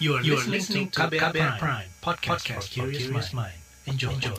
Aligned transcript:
You 0.00 0.16
are, 0.16 0.22
listening, 0.22 0.88
to 0.96 1.00
KBR, 1.04 1.34
KBR 1.34 1.58
Prime, 1.58 1.88
podcast, 2.00 2.48
for 2.48 2.62
curious 2.62 3.32
mind. 3.34 3.58
Enjoy. 3.84 4.14
Enjoy. 4.14 4.34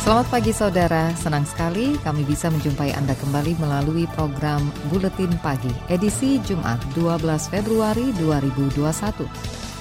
Selamat 0.00 0.26
pagi 0.32 0.50
saudara, 0.56 1.12
senang 1.14 1.44
sekali 1.46 1.94
kami 2.00 2.24
bisa 2.24 2.48
menjumpai 2.48 2.96
Anda 2.96 3.12
kembali 3.18 3.60
melalui 3.60 4.08
program 4.16 4.72
Buletin 4.88 5.30
Pagi, 5.44 5.70
edisi 5.92 6.40
Jumat 6.42 6.80
12 6.96 7.52
Februari 7.52 8.10
2021. 8.18 8.80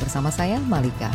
Bersama 0.03 0.29
saya 0.29 0.59
Malika. 0.67 1.09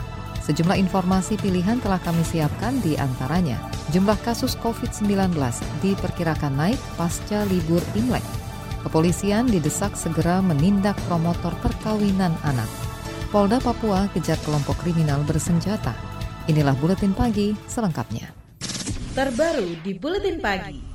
Sejumlah 0.45 0.77
informasi 0.77 1.41
pilihan 1.41 1.81
telah 1.81 2.01
kami 2.03 2.21
siapkan 2.27 2.77
di 2.85 2.99
antaranya. 3.01 3.57
Jumlah 3.93 4.17
kasus 4.25 4.59
COVID-19 4.61 5.37
diperkirakan 5.81 6.53
naik 6.57 6.81
pasca 6.99 7.47
libur 7.49 7.81
Imlek. 7.97 8.44
Kepolisian 8.85 9.49
didesak 9.49 9.97
segera 9.97 10.45
menindak 10.45 11.01
promotor 11.09 11.57
perkawinan 11.65 12.37
anak. 12.45 12.69
Polda 13.33 13.57
Papua 13.57 14.07
kejar 14.13 14.37
kelompok 14.45 14.77
kriminal 14.85 15.25
bersenjata. 15.25 15.97
Inilah 16.47 16.77
Buletin 16.77 17.17
Pagi 17.17 17.57
selengkapnya. 17.65 18.31
Terbaru 19.17 19.81
di 19.81 19.97
Buletin 19.97 20.37
Pagi. 20.39 20.94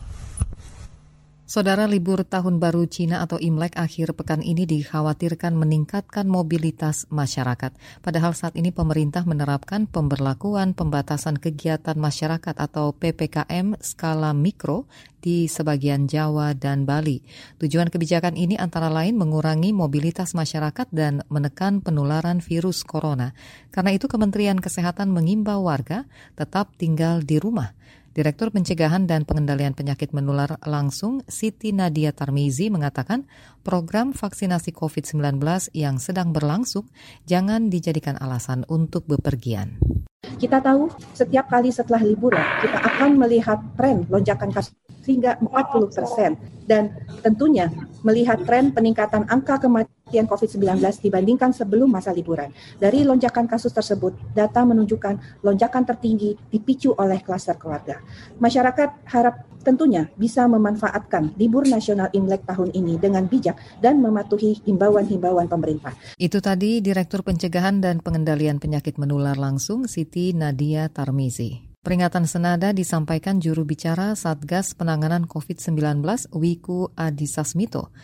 Saudara 1.50 1.90
libur 1.90 2.22
tahun 2.30 2.62
baru 2.62 2.86
Cina 2.86 3.26
atau 3.26 3.42
Imlek 3.42 3.74
akhir 3.74 4.14
pekan 4.14 4.46
ini 4.46 4.70
dikhawatirkan 4.70 5.58
meningkatkan 5.58 6.30
mobilitas 6.30 7.10
masyarakat. 7.10 7.74
Padahal 8.06 8.38
saat 8.38 8.54
ini 8.54 8.70
pemerintah 8.70 9.26
menerapkan 9.26 9.90
pemberlakuan 9.90 10.78
pembatasan 10.78 11.42
kegiatan 11.42 11.98
masyarakat 11.98 12.54
atau 12.54 12.94
PPKM 12.94 13.82
skala 13.82 14.30
mikro 14.38 14.86
di 15.26 15.50
sebagian 15.50 16.06
Jawa 16.06 16.54
dan 16.54 16.86
Bali. 16.86 17.26
Tujuan 17.58 17.90
kebijakan 17.90 18.38
ini 18.38 18.54
antara 18.54 18.94
lain 18.94 19.18
mengurangi 19.18 19.74
mobilitas 19.74 20.38
masyarakat 20.38 20.86
dan 20.94 21.26
menekan 21.34 21.82
penularan 21.82 22.46
virus 22.46 22.86
corona. 22.86 23.34
Karena 23.74 23.90
itu 23.98 24.06
Kementerian 24.06 24.62
Kesehatan 24.62 25.10
mengimbau 25.10 25.66
warga 25.66 26.06
tetap 26.38 26.78
tinggal 26.78 27.26
di 27.26 27.42
rumah. 27.42 27.74
Direktur 28.10 28.50
Pencegahan 28.50 29.06
dan 29.06 29.22
Pengendalian 29.22 29.78
Penyakit 29.78 30.18
Menular 30.18 30.58
Langsung 30.66 31.22
Siti 31.30 31.70
Nadia 31.70 32.10
Tarmizi 32.10 32.74
mengatakan 32.74 33.30
program 33.62 34.18
vaksinasi 34.18 34.74
COVID-19 34.74 35.38
yang 35.78 36.02
sedang 36.02 36.34
berlangsung 36.34 36.90
jangan 37.30 37.70
dijadikan 37.70 38.18
alasan 38.18 38.66
untuk 38.66 39.06
bepergian. 39.06 39.78
Kita 40.20 40.58
tahu 40.58 40.90
setiap 41.14 41.54
kali 41.54 41.70
setelah 41.70 42.02
liburan 42.02 42.42
kita 42.66 42.80
akan 42.82 43.16
melihat 43.16 43.62
tren 43.78 44.04
lonjakan 44.10 44.50
kasus 44.52 44.74
hingga 45.06 45.38
40 45.42 45.96
persen 45.96 46.32
dan 46.66 46.92
tentunya 47.22 47.70
melihat 48.02 48.42
tren 48.46 48.74
peningkatan 48.74 49.26
angka 49.30 49.62
kematian 49.62 49.99
COVID-19 50.10 50.82
dibandingkan 51.06 51.54
sebelum 51.54 51.94
masa 51.94 52.10
liburan. 52.10 52.50
Dari 52.82 53.06
lonjakan 53.06 53.46
kasus 53.46 53.72
tersebut, 53.72 54.18
data 54.34 54.66
menunjukkan 54.66 55.46
lonjakan 55.46 55.84
tertinggi 55.86 56.36
dipicu 56.50 56.98
oleh 56.98 57.22
klaster 57.22 57.56
keluarga. 57.56 58.02
Masyarakat 58.42 59.06
harap 59.14 59.46
tentunya 59.62 60.08
bisa 60.16 60.48
memanfaatkan 60.48 61.36
libur 61.36 61.68
nasional 61.68 62.08
Imlek 62.16 62.48
tahun 62.48 62.72
ini 62.74 62.98
dengan 62.98 63.28
bijak 63.28 63.60
dan 63.84 64.00
mematuhi 64.00 64.64
himbauan-himbauan 64.66 65.52
pemerintah. 65.52 65.94
Itu 66.16 66.40
tadi 66.40 66.80
Direktur 66.80 67.22
Pencegahan 67.22 67.84
dan 67.84 68.00
Pengendalian 68.00 68.58
Penyakit 68.58 68.98
Menular 68.98 69.36
Langsung 69.36 69.86
Siti 69.86 70.32
Nadia 70.32 70.88
Tarmizi. 70.90 71.70
Peringatan 71.80 72.28
senada 72.28 72.76
disampaikan 72.76 73.40
juru 73.40 73.64
bicara 73.64 74.12
Satgas 74.12 74.76
Penanganan 74.76 75.24
COVID-19 75.24 76.04
Wiku 76.36 76.92
Adisasmito. 77.00 77.96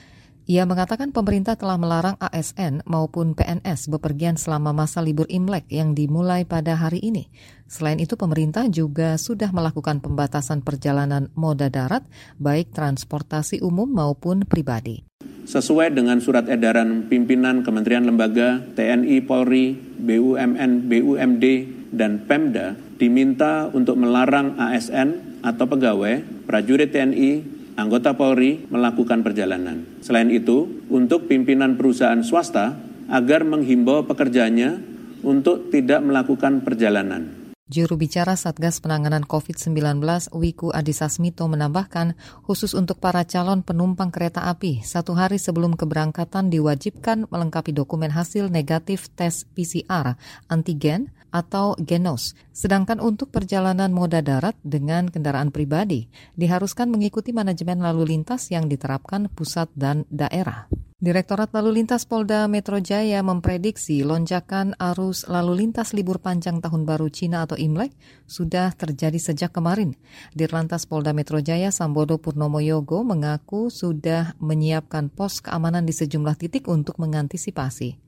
Ia 0.46 0.62
mengatakan 0.70 1.10
pemerintah 1.10 1.58
telah 1.58 1.74
melarang 1.74 2.22
ASN 2.22 2.86
maupun 2.86 3.34
PNS 3.34 3.90
bepergian 3.90 4.38
selama 4.38 4.78
masa 4.78 5.02
libur 5.02 5.26
Imlek 5.26 5.66
yang 5.74 5.98
dimulai 5.98 6.46
pada 6.46 6.78
hari 6.78 7.02
ini. 7.02 7.34
Selain 7.66 7.98
itu 7.98 8.14
pemerintah 8.14 8.70
juga 8.70 9.18
sudah 9.18 9.50
melakukan 9.50 10.06
pembatasan 10.06 10.62
perjalanan 10.62 11.34
moda 11.34 11.74
darat 11.74 12.06
baik 12.38 12.78
transportasi 12.78 13.66
umum 13.66 13.90
maupun 13.90 14.46
pribadi. 14.46 15.02
Sesuai 15.50 15.98
dengan 15.98 16.22
surat 16.22 16.46
edaran 16.46 17.10
pimpinan 17.10 17.66
Kementerian 17.66 18.06
Lembaga, 18.06 18.62
TNI, 18.78 19.26
Polri, 19.26 19.74
BUMN, 19.98 20.86
BUMD, 20.86 21.46
dan 21.90 22.22
Pemda 22.30 22.78
diminta 23.02 23.66
untuk 23.74 23.98
melarang 23.98 24.62
ASN 24.62 25.42
atau 25.42 25.66
pegawai, 25.66 26.22
prajurit 26.46 26.94
TNI, 26.94 27.55
anggota 27.76 28.16
Polri 28.16 28.66
melakukan 28.72 29.22
perjalanan. 29.22 30.02
Selain 30.02 30.32
itu, 30.32 30.84
untuk 30.90 31.28
pimpinan 31.28 31.76
perusahaan 31.76 32.24
swasta 32.24 32.76
agar 33.12 33.46
menghimbau 33.46 34.08
pekerjanya 34.08 34.80
untuk 35.22 35.70
tidak 35.70 36.02
melakukan 36.02 36.64
perjalanan. 36.66 37.46
Juru 37.66 37.98
bicara 37.98 38.38
Satgas 38.38 38.78
Penanganan 38.78 39.26
COVID-19 39.26 39.98
Wiku 40.38 40.70
Adisasmito 40.70 41.50
menambahkan, 41.50 42.14
khusus 42.46 42.78
untuk 42.78 43.02
para 43.02 43.26
calon 43.26 43.66
penumpang 43.66 44.14
kereta 44.14 44.46
api, 44.46 44.86
satu 44.86 45.18
hari 45.18 45.42
sebelum 45.42 45.74
keberangkatan 45.74 46.54
diwajibkan 46.54 47.26
melengkapi 47.26 47.74
dokumen 47.74 48.14
hasil 48.14 48.54
negatif 48.54 49.10
tes 49.18 49.50
PCR, 49.58 50.14
antigen, 50.46 51.10
atau 51.34 51.78
genos. 51.80 52.34
Sedangkan 52.52 53.00
untuk 53.00 53.32
perjalanan 53.32 53.94
moda 53.94 54.20
darat 54.20 54.58
dengan 54.66 55.08
kendaraan 55.08 55.50
pribadi, 55.54 56.10
diharuskan 56.38 56.92
mengikuti 56.92 57.32
manajemen 57.32 57.82
lalu 57.82 58.18
lintas 58.18 58.50
yang 58.50 58.66
diterapkan 58.66 59.30
pusat 59.32 59.70
dan 59.74 60.04
daerah. 60.12 60.68
Direktorat 60.96 61.52
Lalu 61.52 61.84
Lintas 61.84 62.08
Polda 62.08 62.48
Metro 62.48 62.80
Jaya 62.80 63.20
memprediksi 63.20 64.02
lonjakan 64.02 64.80
arus 64.80 65.28
lalu 65.28 65.68
lintas 65.68 65.92
libur 65.92 66.24
panjang 66.24 66.64
Tahun 66.64 66.88
Baru 66.88 67.12
Cina 67.12 67.44
atau 67.44 67.60
Imlek 67.60 67.92
sudah 68.26 68.72
terjadi 68.72 69.20
sejak 69.20 69.52
kemarin. 69.52 69.94
Dirlantas 70.32 70.88
Polda 70.88 71.12
Metro 71.12 71.44
Jaya 71.44 71.70
Sambodo 71.70 72.16
Purnomo 72.16 72.64
Yogo 72.64 73.04
mengaku 73.04 73.68
sudah 73.68 74.40
menyiapkan 74.40 75.12
pos 75.12 75.44
keamanan 75.44 75.84
di 75.84 75.92
sejumlah 75.92 76.40
titik 76.40 76.72
untuk 76.72 76.96
mengantisipasi. 76.98 78.05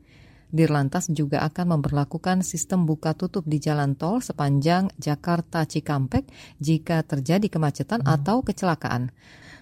Dirlantas 0.47 1.11
juga 1.11 1.43
akan 1.43 1.79
memperlakukan 1.79 2.39
sistem 2.39 2.87
buka 2.87 3.11
tutup 3.11 3.43
di 3.43 3.59
jalan 3.59 3.99
tol 3.99 4.23
sepanjang 4.23 4.87
Jakarta 4.95 5.67
Cikampek 5.67 6.27
jika 6.63 7.03
terjadi 7.03 7.51
kemacetan 7.51 7.99
hmm. 7.99 8.15
atau 8.15 8.39
kecelakaan. 8.43 9.11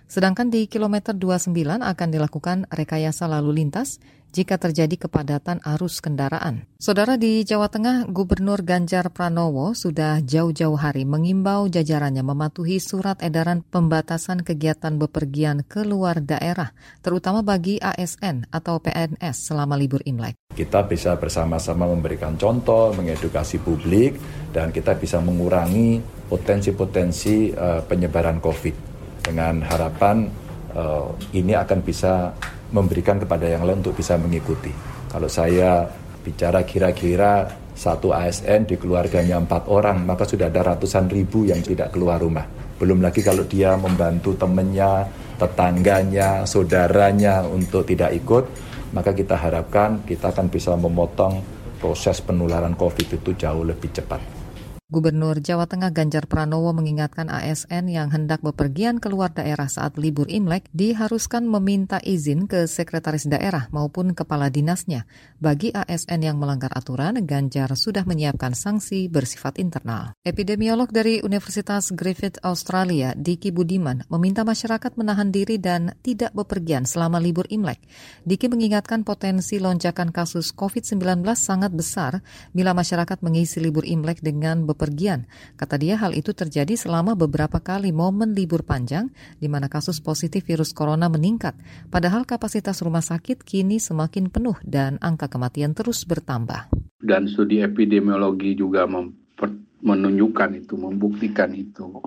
Sedangkan 0.05 0.53
di 0.53 0.69
kilometer 0.69 1.17
29 1.17 1.49
akan 1.81 2.07
dilakukan 2.13 2.57
rekayasa 2.69 3.25
lalu 3.25 3.65
lintas 3.65 3.97
jika 4.35 4.59
terjadi 4.59 5.07
kepadatan 5.07 5.63
arus 5.63 6.03
kendaraan. 6.03 6.67
Saudara 6.75 7.15
di 7.15 7.47
Jawa 7.47 7.71
Tengah, 7.71 8.11
Gubernur 8.11 8.59
Ganjar 8.67 9.07
Pranowo 9.07 9.71
sudah 9.71 10.19
jauh-jauh 10.19 10.75
hari 10.75 11.07
mengimbau 11.07 11.71
jajarannya 11.71 12.19
mematuhi 12.19 12.83
surat 12.83 13.23
edaran 13.23 13.63
pembatasan 13.63 14.43
kegiatan 14.43 14.99
bepergian 14.99 15.63
ke 15.63 15.87
luar 15.87 16.19
daerah, 16.19 16.75
terutama 16.99 17.39
bagi 17.39 17.79
ASN 17.79 18.51
atau 18.51 18.83
PNS 18.83 19.47
selama 19.47 19.79
libur 19.79 20.03
Imlek. 20.03 20.35
Kita 20.51 20.83
bisa 20.83 21.15
bersama-sama 21.15 21.87
memberikan 21.87 22.35
contoh, 22.35 22.91
mengedukasi 22.91 23.63
publik, 23.63 24.19
dan 24.51 24.75
kita 24.75 24.99
bisa 24.99 25.23
mengurangi 25.23 26.03
potensi-potensi 26.27 27.55
uh, 27.55 27.79
penyebaran 27.87 28.43
COVID 28.43 28.75
dengan 29.25 29.63
harapan 29.63 30.44
uh, 30.75 31.09
ini 31.33 31.55
akan 31.55 31.79
bisa 31.81 32.35
memberikan 32.75 33.17
kepada 33.17 33.47
yang 33.47 33.63
lain 33.63 33.81
untuk 33.81 33.97
bisa 33.97 34.19
mengikuti. 34.19 34.69
Kalau 35.09 35.31
saya 35.31 35.87
bicara 36.21 36.67
kira-kira 36.67 37.47
satu 37.75 38.15
ASN 38.15 38.67
di 38.67 38.75
keluarganya 38.79 39.39
empat 39.39 39.67
orang, 39.71 40.03
maka 40.03 40.23
sudah 40.27 40.47
ada 40.47 40.75
ratusan 40.75 41.11
ribu 41.11 41.47
yang 41.47 41.59
tidak 41.63 41.91
keluar 41.91 42.19
rumah. 42.19 42.47
Belum 42.75 42.99
lagi 42.99 43.23
kalau 43.23 43.47
dia 43.47 43.75
membantu 43.79 44.35
temannya, 44.35 45.07
tetangganya, 45.39 46.43
saudaranya 46.43 47.47
untuk 47.47 47.87
tidak 47.87 48.11
ikut, 48.15 48.43
maka 48.91 49.11
kita 49.15 49.35
harapkan 49.35 50.03
kita 50.03 50.31
akan 50.31 50.47
bisa 50.51 50.75
memotong 50.75 51.39
proses 51.79 52.19
penularan 52.23 52.75
COVID 52.75 53.19
itu 53.19 53.31
jauh 53.35 53.63
lebih 53.63 53.91
cepat. 53.91 54.34
Gubernur 54.85 55.41
Jawa 55.41 55.65
Tengah 55.65 55.89
Ganjar 55.89 56.29
Pranowo 56.29 56.69
mengingatkan 56.69 57.25
ASN 57.25 57.89
yang 57.89 58.13
hendak 58.13 58.45
bepergian 58.45 59.01
keluar 59.01 59.33
daerah 59.33 59.65
saat 59.65 59.97
libur 59.97 60.29
Imlek 60.29 60.69
diharuskan 60.77 61.49
meminta 61.49 61.97
izin 62.05 62.45
ke 62.45 62.69
sekretaris 62.69 63.25
daerah 63.25 63.65
maupun 63.73 64.13
kepala 64.13 64.53
dinasnya. 64.53 65.09
Bagi 65.41 65.73
ASN 65.73 66.29
yang 66.29 66.37
melanggar 66.37 66.69
aturan, 66.69 67.17
Ganjar 67.25 67.73
sudah 67.73 68.05
menyiapkan 68.05 68.53
sanksi 68.53 69.09
bersifat 69.09 69.57
internal. 69.57 70.13
Epidemiolog 70.21 70.93
dari 70.93 71.17
Universitas 71.25 71.89
Griffith 71.89 72.37
Australia, 72.45 73.17
Diki 73.17 73.49
Budiman, 73.49 74.05
meminta 74.13 74.45
masyarakat 74.45 75.01
menahan 75.01 75.33
diri 75.33 75.57
dan 75.57 75.97
tidak 76.05 76.29
bepergian 76.37 76.85
selama 76.85 77.17
libur 77.17 77.49
Imlek. 77.49 77.81
Diki 78.21 78.53
mengingatkan 78.53 79.01
potensi 79.01 79.57
lonjakan 79.57 80.13
kasus 80.13 80.53
COVID-19 80.53 81.25
sangat 81.33 81.73
besar 81.73 82.21
bila 82.53 82.77
masyarakat 82.77 83.25
mengisi 83.25 83.57
libur 83.57 83.81
Imlek 83.81 84.21
dengan 84.21 84.61
bepergian. 84.61 84.74
Kata 85.55 85.75
dia 85.79 85.97
hal 85.97 86.13
itu 86.13 86.35
terjadi 86.35 86.75
selama 86.75 87.15
beberapa 87.17 87.63
kali 87.63 87.89
momen 87.89 88.35
libur 88.35 88.61
panjang 88.61 89.09
di 89.39 89.47
mana 89.47 89.71
kasus 89.71 90.03
positif 90.03 90.45
virus 90.45 90.75
corona 90.75 91.09
meningkat. 91.09 91.57
Padahal 91.89 92.27
kapasitas 92.27 92.83
rumah 92.83 93.01
sakit 93.01 93.41
kini 93.41 93.81
semakin 93.81 94.29
penuh 94.29 94.59
dan 94.61 94.99
angka 94.99 95.31
kematian 95.31 95.73
terus 95.73 96.05
bertambah. 96.05 96.69
Dan 97.01 97.25
studi 97.31 97.63
epidemiologi 97.63 98.53
juga 98.53 98.85
menunjukkan 99.81 100.51
itu, 100.57 100.73
membuktikan 100.75 101.53
itu. 101.53 102.03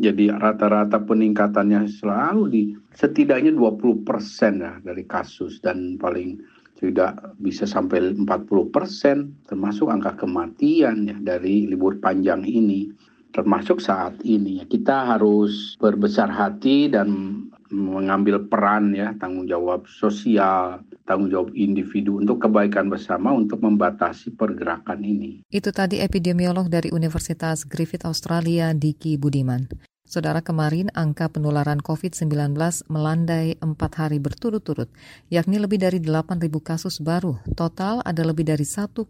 Jadi 0.00 0.32
rata-rata 0.32 0.96
peningkatannya 1.04 1.84
selalu 1.84 2.42
di 2.48 2.62
setidaknya 2.96 3.52
20 3.52 4.00
persen 4.00 4.64
ya 4.64 4.80
dari 4.80 5.04
kasus 5.04 5.60
dan 5.60 6.00
paling 6.00 6.40
tidak 6.80 7.36
bisa 7.36 7.68
sampai 7.68 8.16
40 8.16 8.26
persen 8.72 9.36
termasuk 9.44 9.92
angka 9.92 10.16
kematian 10.16 11.04
ya 11.04 11.16
dari 11.20 11.68
libur 11.68 12.00
panjang 12.00 12.42
ini 12.48 12.88
termasuk 13.30 13.78
saat 13.78 14.18
ini 14.26 14.58
ya 14.58 14.64
kita 14.66 15.14
harus 15.14 15.76
berbesar 15.78 16.32
hati 16.32 16.90
dan 16.90 17.40
mengambil 17.70 18.42
peran 18.50 18.90
ya 18.90 19.14
tanggung 19.22 19.46
jawab 19.46 19.86
sosial 19.86 20.82
tanggung 21.06 21.30
jawab 21.30 21.50
individu 21.54 22.18
untuk 22.18 22.42
kebaikan 22.42 22.90
bersama 22.90 23.30
untuk 23.30 23.62
membatasi 23.62 24.34
pergerakan 24.34 25.02
ini. 25.02 25.42
Itu 25.50 25.70
tadi 25.70 26.02
epidemiolog 26.02 26.66
dari 26.66 26.90
Universitas 26.90 27.62
Griffith 27.66 28.06
Australia 28.06 28.74
Diki 28.74 29.18
Budiman. 29.18 29.89
Saudara 30.10 30.42
kemarin 30.42 30.90
angka 30.90 31.30
penularan 31.30 31.78
COVID-19 31.78 32.58
melandai 32.90 33.54
empat 33.62 33.94
hari 33.94 34.18
berturut-turut, 34.18 34.90
yakni 35.30 35.62
lebih 35.62 35.78
dari 35.78 36.02
8.000 36.02 36.50
kasus 36.58 36.98
baru. 36.98 37.38
Total 37.54 38.02
ada 38.02 38.22
lebih 38.26 38.42
dari 38.42 38.66
1,1 38.66 39.06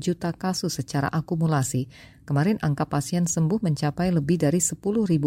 juta 0.00 0.32
kasus 0.32 0.80
secara 0.80 1.12
akumulasi. 1.12 1.92
Kemarin 2.30 2.62
angka 2.62 2.86
pasien 2.86 3.26
sembuh 3.26 3.58
mencapai 3.58 4.14
lebih 4.14 4.38
dari 4.38 4.62
10.000 4.62 4.78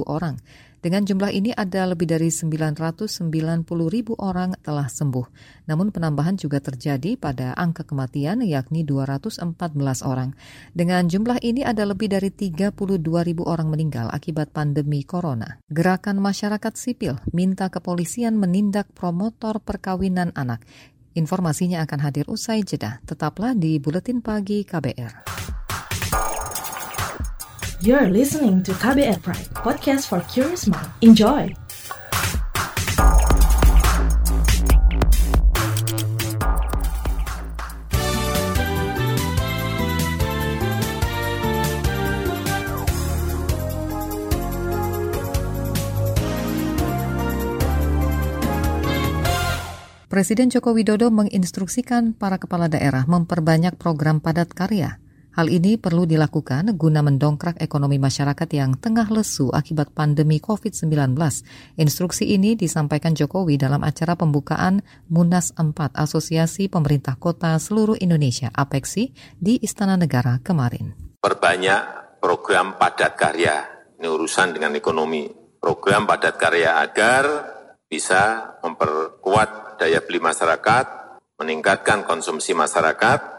orang. 0.08 0.40
Dengan 0.80 1.04
jumlah 1.04 1.36
ini 1.36 1.52
ada 1.52 1.84
lebih 1.84 2.08
dari 2.08 2.32
990 2.32 3.68
ribu 3.92 4.16
orang 4.24 4.56
telah 4.64 4.88
sembuh. 4.88 5.28
Namun 5.68 5.92
penambahan 5.92 6.40
juga 6.40 6.64
terjadi 6.64 7.20
pada 7.20 7.60
angka 7.60 7.84
kematian 7.84 8.40
yakni 8.48 8.88
214 8.88 9.44
orang. 10.08 10.32
Dengan 10.72 11.12
jumlah 11.12 11.44
ini 11.44 11.68
ada 11.68 11.84
lebih 11.84 12.08
dari 12.08 12.32
32 12.32 12.72
ribu 13.04 13.44
orang 13.52 13.68
meninggal 13.68 14.08
akibat 14.08 14.56
pandemi 14.56 15.04
corona. 15.04 15.60
Gerakan 15.68 16.24
masyarakat 16.24 16.72
sipil 16.80 17.20
minta 17.36 17.68
kepolisian 17.68 18.40
menindak 18.40 18.88
promotor 18.96 19.60
perkawinan 19.60 20.32
anak. 20.40 20.64
Informasinya 21.20 21.84
akan 21.84 22.00
hadir 22.00 22.32
usai 22.32 22.64
jeda. 22.64 23.04
Tetaplah 23.04 23.52
di 23.60 23.76
Buletin 23.84 24.24
Pagi 24.24 24.64
KBR. 24.64 25.53
You're 27.84 28.08
listening 28.08 28.64
to 28.64 28.72
KBR 28.80 29.20
Pride, 29.20 29.52
podcast 29.60 30.08
for 30.08 30.24
curious 30.32 30.72
mind. 30.72 30.88
Enjoy! 31.04 31.52
Presiden 50.08 50.48
Joko 50.48 50.72
Widodo 50.72 51.12
menginstruksikan 51.12 52.16
para 52.16 52.40
kepala 52.40 52.72
daerah 52.72 53.04
memperbanyak 53.12 53.76
program 53.76 54.24
padat 54.24 54.56
karya 54.56 55.04
Hal 55.34 55.50
ini 55.50 55.82
perlu 55.82 56.06
dilakukan 56.06 56.78
guna 56.78 57.02
mendongkrak 57.02 57.58
ekonomi 57.58 57.98
masyarakat 57.98 58.46
yang 58.54 58.78
tengah 58.78 59.10
lesu 59.10 59.50
akibat 59.50 59.90
pandemi 59.90 60.38
COVID-19. 60.38 61.18
Instruksi 61.82 62.38
ini 62.38 62.54
disampaikan 62.54 63.18
Jokowi 63.18 63.58
dalam 63.58 63.82
acara 63.82 64.14
pembukaan 64.14 64.86
Munas 65.10 65.50
4 65.58 65.74
Asosiasi 65.98 66.70
Pemerintah 66.70 67.18
Kota 67.18 67.58
Seluruh 67.58 67.98
Indonesia 67.98 68.54
APEXI 68.54 69.10
di 69.34 69.58
Istana 69.58 69.98
Negara 69.98 70.38
kemarin. 70.38 71.18
Perbanyak 71.18 71.82
program 72.22 72.78
padat 72.78 73.18
karya, 73.18 73.58
ini 73.98 74.06
urusan 74.06 74.54
dengan 74.54 74.78
ekonomi. 74.78 75.34
Program 75.58 76.06
padat 76.06 76.38
karya 76.38 76.78
agar 76.78 77.26
bisa 77.90 78.54
memperkuat 78.62 79.82
daya 79.82 79.98
beli 80.06 80.22
masyarakat, 80.22 80.86
meningkatkan 81.42 82.06
konsumsi 82.06 82.54
masyarakat, 82.54 83.33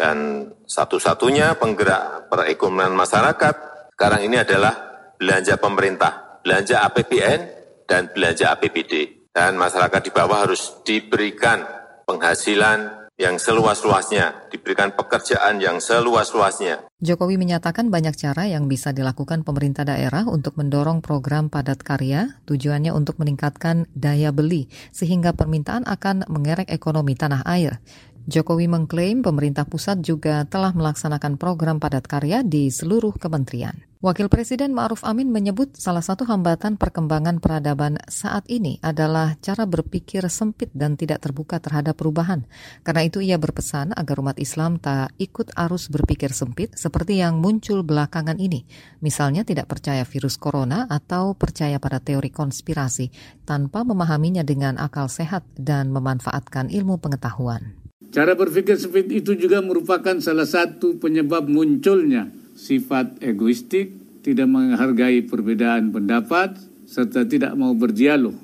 dan 0.00 0.48
satu-satunya 0.64 1.60
penggerak 1.60 2.32
perekonomian 2.32 2.96
masyarakat 2.96 3.54
sekarang 3.92 4.24
ini 4.24 4.40
adalah 4.40 4.72
belanja 5.20 5.60
pemerintah, 5.60 6.40
belanja 6.40 6.88
APBN, 6.88 7.40
dan 7.84 8.08
belanja 8.08 8.56
APBD. 8.56 9.28
Dan 9.28 9.60
masyarakat 9.60 10.00
di 10.00 10.08
bawah 10.08 10.48
harus 10.48 10.80
diberikan 10.88 11.60
penghasilan 12.08 13.00
yang 13.20 13.36
seluas-luasnya, 13.36 14.48
diberikan 14.48 14.96
pekerjaan 14.96 15.60
yang 15.60 15.76
seluas-luasnya. 15.76 16.88
Jokowi 17.04 17.36
menyatakan 17.36 17.92
banyak 17.92 18.16
cara 18.16 18.48
yang 18.48 18.64
bisa 18.64 18.96
dilakukan 18.96 19.44
pemerintah 19.44 19.84
daerah 19.84 20.24
untuk 20.24 20.56
mendorong 20.56 21.04
program 21.04 21.52
padat 21.52 21.84
karya, 21.84 22.40
tujuannya 22.48 22.96
untuk 22.96 23.20
meningkatkan 23.20 23.84
daya 23.92 24.32
beli, 24.32 24.72
sehingga 24.96 25.36
permintaan 25.36 25.84
akan 25.84 26.24
mengerek 26.32 26.72
ekonomi 26.72 27.12
tanah 27.12 27.44
air. 27.44 27.84
Jokowi 28.28 28.68
mengklaim 28.68 29.24
pemerintah 29.24 29.64
pusat 29.64 30.04
juga 30.04 30.44
telah 30.44 30.76
melaksanakan 30.76 31.40
program 31.40 31.80
padat 31.80 32.04
karya 32.04 32.44
di 32.44 32.68
seluruh 32.68 33.16
kementerian. 33.16 33.90
Wakil 34.00 34.32
Presiden 34.32 34.72
Ma'ruf 34.72 35.04
Amin 35.04 35.28
menyebut 35.28 35.76
salah 35.76 36.00
satu 36.00 36.24
hambatan 36.24 36.80
perkembangan 36.80 37.36
peradaban 37.36 38.00
saat 38.08 38.48
ini 38.48 38.80
adalah 38.80 39.36
cara 39.44 39.68
berpikir 39.68 40.24
sempit 40.32 40.72
dan 40.72 40.96
tidak 40.96 41.20
terbuka 41.20 41.60
terhadap 41.60 42.00
perubahan. 42.00 42.48
Karena 42.80 43.04
itu 43.04 43.20
ia 43.20 43.36
berpesan 43.36 43.92
agar 43.92 44.24
umat 44.24 44.40
Islam 44.40 44.80
tak 44.80 45.12
ikut 45.20 45.52
arus 45.52 45.92
berpikir 45.92 46.32
sempit 46.32 46.72
seperti 46.80 47.20
yang 47.20 47.44
muncul 47.44 47.84
belakangan 47.84 48.40
ini. 48.40 48.64
Misalnya 49.04 49.44
tidak 49.44 49.68
percaya 49.68 50.08
virus 50.08 50.40
corona 50.40 50.88
atau 50.88 51.36
percaya 51.36 51.76
pada 51.76 52.00
teori 52.00 52.32
konspirasi 52.32 53.12
tanpa 53.44 53.84
memahaminya 53.84 54.48
dengan 54.48 54.80
akal 54.80 55.12
sehat 55.12 55.44
dan 55.60 55.92
memanfaatkan 55.92 56.72
ilmu 56.72 56.96
pengetahuan. 57.04 57.79
Cara 58.10 58.34
berpikir 58.34 58.74
sempit 58.74 59.06
itu 59.06 59.38
juga 59.38 59.62
merupakan 59.62 60.18
salah 60.18 60.46
satu 60.46 60.98
penyebab 60.98 61.46
munculnya 61.46 62.26
sifat 62.58 63.22
egoistik, 63.22 63.94
tidak 64.26 64.50
menghargai 64.50 65.22
perbedaan 65.22 65.94
pendapat, 65.94 66.58
serta 66.90 67.22
tidak 67.24 67.54
mau 67.54 67.70
berdialog. 67.72 68.34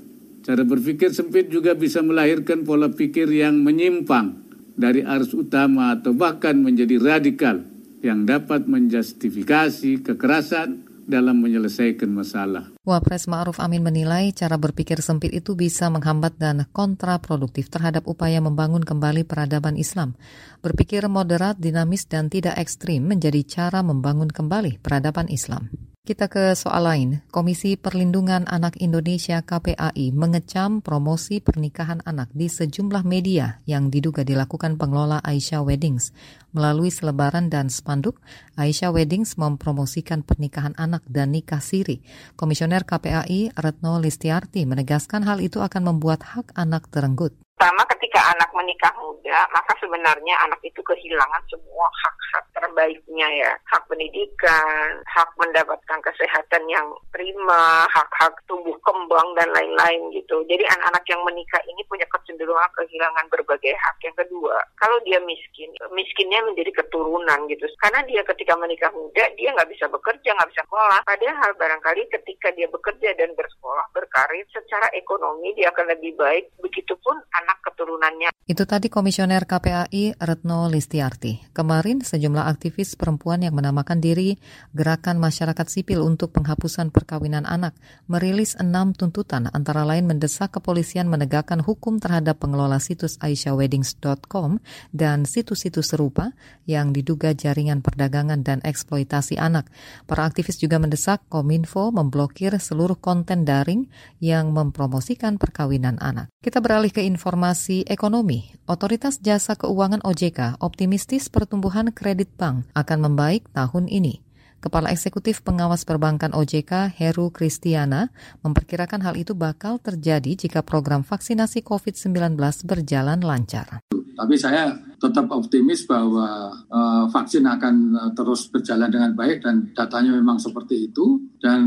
Cara 0.47 0.63
berpikir 0.63 1.11
sempit 1.11 1.51
juga 1.51 1.75
bisa 1.75 1.99
melahirkan 2.07 2.63
pola 2.63 2.87
pikir 2.87 3.27
yang 3.27 3.59
menyimpang 3.67 4.47
dari 4.79 5.03
arus 5.03 5.35
utama 5.35 5.99
atau 5.99 6.15
bahkan 6.15 6.55
menjadi 6.55 7.03
radikal 7.03 7.67
yang 8.07 8.23
dapat 8.23 8.71
menjustifikasi 8.71 10.07
kekerasan, 10.07 10.86
dalam 11.07 11.39
menyelesaikan 11.41 12.11
masalah. 12.11 12.75
Wapres 12.83 13.31
Ma'ruf 13.31 13.63
Amin 13.63 13.81
menilai 13.81 14.35
cara 14.35 14.59
berpikir 14.61 15.01
sempit 15.01 15.33
itu 15.33 15.55
bisa 15.55 15.87
menghambat 15.89 16.37
dan 16.37 16.67
kontraproduktif 16.75 17.71
terhadap 17.73 18.05
upaya 18.11 18.43
membangun 18.43 18.83
kembali 18.83 19.25
peradaban 19.25 19.79
Islam. 19.79 20.19
Berpikir 20.61 21.07
moderat, 21.07 21.57
dinamis, 21.57 22.05
dan 22.11 22.27
tidak 22.29 22.59
ekstrim 22.59 23.07
menjadi 23.07 23.41
cara 23.47 23.81
membangun 23.87 24.29
kembali 24.29 24.83
peradaban 24.83 25.31
Islam. 25.31 25.71
Kita 26.07 26.31
ke 26.31 26.55
soal 26.55 26.87
lain. 26.87 27.11
Komisi 27.35 27.75
Perlindungan 27.75 28.47
Anak 28.47 28.79
Indonesia 28.79 29.43
KPAI 29.43 30.15
mengecam 30.15 30.79
promosi 30.79 31.43
pernikahan 31.43 31.99
anak 32.07 32.31
di 32.31 32.47
sejumlah 32.47 33.03
media 33.03 33.59
yang 33.67 33.91
diduga 33.91 34.23
dilakukan 34.23 34.79
pengelola 34.79 35.19
Aisyah 35.27 35.67
Weddings. 35.67 36.15
Melalui 36.55 36.95
selebaran 36.95 37.51
dan 37.51 37.75
spanduk, 37.75 38.23
Aisyah 38.55 38.95
Weddings 38.95 39.35
mempromosikan 39.35 40.23
pernikahan 40.23 40.79
anak 40.79 41.03
dan 41.11 41.35
nikah 41.35 41.59
siri. 41.59 42.07
Komisioner 42.39 42.87
KPAI 42.87 43.59
Retno 43.59 43.99
Listiarti 43.99 44.63
menegaskan 44.63 45.27
hal 45.27 45.43
itu 45.43 45.59
akan 45.59 45.91
membuat 45.91 46.23
hak 46.23 46.55
anak 46.55 46.87
terenggut. 46.87 47.35
Pertama 47.57 47.89
ketika 47.89 48.21
anak 48.37 48.53
menikah 48.53 48.93
muda, 49.01 49.49
maka 49.49 49.73
sebenarnya 49.81 50.37
anak 50.45 50.61
itu 50.61 50.77
kehilangan 50.85 51.41
semua 51.49 51.89
hak-hak 52.05 52.45
terbaiknya 52.53 53.25
ya. 53.33 53.53
Hak 53.73 53.89
pendidikan, 53.89 55.01
hak 55.09 55.33
mendapatkan 55.41 56.05
kesehatan 56.05 56.69
yang 56.69 56.85
prima, 57.09 57.89
hak-hak 57.89 58.37
tumbuh 58.45 58.77
kembang 58.85 59.33
dan 59.41 59.49
lain-lain 59.57 60.13
gitu. 60.13 60.45
Jadi 60.45 60.69
anak-anak 60.69 61.01
yang 61.09 61.25
menikah 61.25 61.65
ini 61.65 61.81
punya 61.89 62.05
kecenderungan 62.13 62.69
kehilangan 62.77 63.25
berbagai 63.33 63.73
hak. 63.73 64.05
Yang 64.05 64.29
kedua, 64.29 64.61
kalau 64.77 65.01
dia 65.09 65.17
miskin, 65.25 65.73
miskinnya 65.97 66.45
menjadi 66.45 66.85
keturunan 66.85 67.49
gitu. 67.49 67.65
Karena 67.81 68.05
dia 68.05 68.21
ketika 68.37 68.53
menikah 68.61 68.93
muda, 68.93 69.33
dia 69.33 69.57
nggak 69.57 69.73
bisa 69.73 69.89
bekerja, 69.89 70.29
nggak 70.37 70.53
bisa 70.53 70.61
sekolah. 70.61 71.01
Padahal 71.09 71.57
barangkali 71.57 72.05
ketika 72.21 72.53
dia 72.53 72.69
bekerja 72.69 73.17
dan 73.17 73.33
bersekolah, 73.33 73.89
berkarir, 73.97 74.45
secara 74.53 74.93
ekonomi 74.93 75.57
dia 75.57 75.73
akan 75.73 75.89
lebih 75.97 76.13
baik. 76.21 76.53
Begitupun 76.61 77.17
anak 77.33 77.46
anak 77.47 77.63
keturunannya. 77.63 78.35
Itu 78.51 78.67
tadi 78.67 78.91
Komisioner 78.91 79.47
KPAI 79.47 80.19
Retno 80.19 80.67
Listiarti. 80.67 81.55
Kemarin 81.55 82.03
sejumlah 82.03 82.51
aktivis 82.51 82.99
perempuan 82.99 83.47
yang 83.47 83.55
menamakan 83.55 84.03
diri 84.03 84.35
Gerakan 84.75 85.23
Masyarakat 85.23 85.67
Sipil 85.71 86.03
untuk 86.03 86.35
Penghapusan 86.35 86.91
Perkawinan 86.91 87.47
Anak 87.47 87.79
merilis 88.11 88.59
enam 88.59 88.91
tuntutan 88.99 89.47
antara 89.55 89.87
lain 89.87 90.11
mendesak 90.11 90.59
kepolisian 90.59 91.07
menegakkan 91.07 91.63
hukum 91.63 92.03
terhadap 92.03 92.43
pengelola 92.43 92.83
situs 92.83 93.15
aisyahweddings.com 93.23 94.59
dan 94.91 95.23
situs-situs 95.23 95.95
serupa 95.95 96.35
yang 96.67 96.91
diduga 96.91 97.31
jaringan 97.31 97.79
perdagangan 97.79 98.43
dan 98.43 98.59
eksploitasi 98.67 99.39
anak. 99.39 99.71
Para 100.11 100.27
aktivis 100.27 100.59
juga 100.59 100.83
mendesak 100.83 101.23
Kominfo 101.31 101.95
memblokir 101.95 102.51
seluruh 102.59 102.99
konten 102.99 103.47
daring 103.47 103.87
yang 104.19 104.51
mempromosikan 104.51 105.39
perkawinan 105.39 106.03
anak. 106.03 106.27
Kita 106.43 106.59
beralih 106.59 106.91
ke 106.91 107.03
informasi 107.07 107.36
ekonomi 107.85 108.49
Otoritas 108.65 109.21
Jasa 109.21 109.61
Keuangan 109.61 110.01
OJK 110.09 110.57
optimistis 110.65 111.29
pertumbuhan 111.29 111.93
kredit 111.93 112.33
bank 112.33 112.65
akan 112.73 112.99
membaik 113.05 113.45
tahun 113.53 113.93
ini. 113.93 114.25
Kepala 114.65 114.89
Eksekutif 114.89 115.45
Pengawas 115.45 115.85
Perbankan 115.85 116.33
OJK 116.33 116.97
Heru 116.97 117.29
Kristiana 117.29 118.09
memperkirakan 118.41 119.05
hal 119.05 119.21
itu 119.21 119.37
bakal 119.37 119.77
terjadi 119.77 120.33
jika 120.33 120.65
program 120.65 121.05
vaksinasi 121.05 121.61
COVID-19 121.61 122.41
berjalan 122.65 123.21
lancar. 123.21 123.85
Tapi 124.17 124.35
saya 124.35 124.73
tetap 124.97 125.29
optimis 125.29 125.85
bahwa 125.85 126.49
uh, 126.73 127.05
vaksin 127.13 127.45
akan 127.45 127.75
uh, 127.93 128.11
terus 128.17 128.49
berjalan 128.49 128.89
dengan 128.89 129.13
baik 129.13 129.45
dan 129.45 129.69
datanya 129.77 130.17
memang 130.17 130.41
seperti 130.41 130.89
itu. 130.89 131.21
Dan 131.37 131.63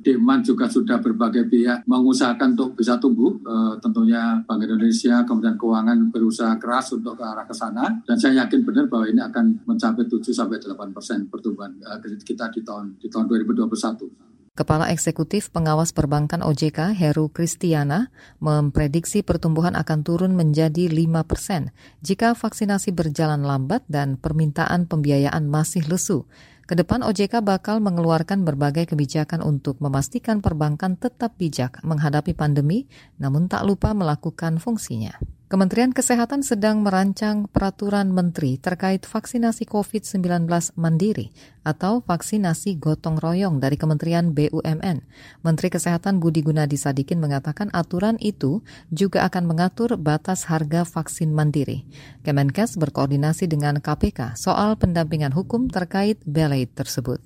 demand 0.00 0.46
juga 0.46 0.70
sudah 0.70 1.02
berbagai 1.02 1.50
pihak 1.50 1.84
mengusahakan 1.90 2.54
untuk 2.54 2.78
bisa 2.78 2.96
tumbuh. 3.02 3.34
Uh, 3.42 3.74
tentunya 3.82 4.38
Bank 4.46 4.62
Indonesia 4.62 5.26
kemudian 5.26 5.58
keuangan 5.58 5.98
berusaha 6.14 6.54
keras 6.62 6.94
untuk 6.94 7.18
ke 7.18 7.24
arah 7.26 7.44
ke 7.44 7.52
sana. 7.52 7.90
Dan 8.06 8.14
saya 8.14 8.46
yakin 8.46 8.62
benar 8.62 8.86
bahwa 8.86 9.10
ini 9.10 9.20
akan 9.20 9.66
mencapai 9.66 10.06
7 10.06 10.22
sampai 10.30 10.62
8 10.62 10.94
persen 10.94 11.26
pertumbuhan 11.26 11.74
uh, 11.82 11.98
kredit 11.98 12.22
kita 12.22 12.48
di 12.54 12.62
tahun 12.62 12.96
di 13.02 13.10
tahun 13.10 13.26
2021. 13.26 14.31
Kepala 14.52 14.92
Eksekutif 14.92 15.48
Pengawas 15.48 15.96
Perbankan 15.96 16.44
OJK 16.44 16.92
Heru 16.92 17.32
Kristiana 17.32 18.12
memprediksi 18.36 19.24
pertumbuhan 19.24 19.72
akan 19.72 20.04
turun 20.04 20.36
menjadi 20.36 20.92
5 20.92 21.24
persen 21.24 21.72
jika 22.04 22.36
vaksinasi 22.36 22.92
berjalan 22.92 23.48
lambat 23.48 23.80
dan 23.88 24.20
permintaan 24.20 24.84
pembiayaan 24.92 25.48
masih 25.48 25.88
lesu. 25.88 26.28
Ke 26.68 26.76
depan 26.76 27.00
OJK 27.00 27.40
bakal 27.40 27.80
mengeluarkan 27.80 28.44
berbagai 28.44 28.92
kebijakan 28.92 29.40
untuk 29.40 29.80
memastikan 29.80 30.44
perbankan 30.44 31.00
tetap 31.00 31.32
bijak 31.40 31.80
menghadapi 31.80 32.36
pandemi, 32.36 32.84
namun 33.16 33.48
tak 33.48 33.64
lupa 33.64 33.96
melakukan 33.96 34.60
fungsinya. 34.60 35.16
Kementerian 35.52 35.92
Kesehatan 35.92 36.40
sedang 36.40 36.80
merancang 36.80 37.44
peraturan 37.44 38.08
menteri 38.08 38.56
terkait 38.56 39.04
vaksinasi 39.04 39.68
COVID-19 39.68 40.48
mandiri 40.80 41.28
atau 41.60 42.00
vaksinasi 42.00 42.80
gotong 42.80 43.20
royong 43.20 43.60
dari 43.60 43.76
Kementerian 43.76 44.32
BUMN. 44.32 45.04
Menteri 45.44 45.68
Kesehatan 45.68 46.24
Budi 46.24 46.40
Gunadi 46.40 46.80
Sadikin 46.80 47.20
mengatakan 47.20 47.68
aturan 47.76 48.16
itu 48.24 48.64
juga 48.88 49.28
akan 49.28 49.44
mengatur 49.44 50.00
batas 50.00 50.48
harga 50.48 50.88
vaksin 50.88 51.36
mandiri. 51.36 51.84
Kemenkes 52.24 52.80
berkoordinasi 52.80 53.44
dengan 53.44 53.76
KPK 53.84 54.40
soal 54.40 54.80
pendampingan 54.80 55.36
hukum 55.36 55.68
terkait 55.68 56.16
belai 56.24 56.64
tersebut. 56.64 57.20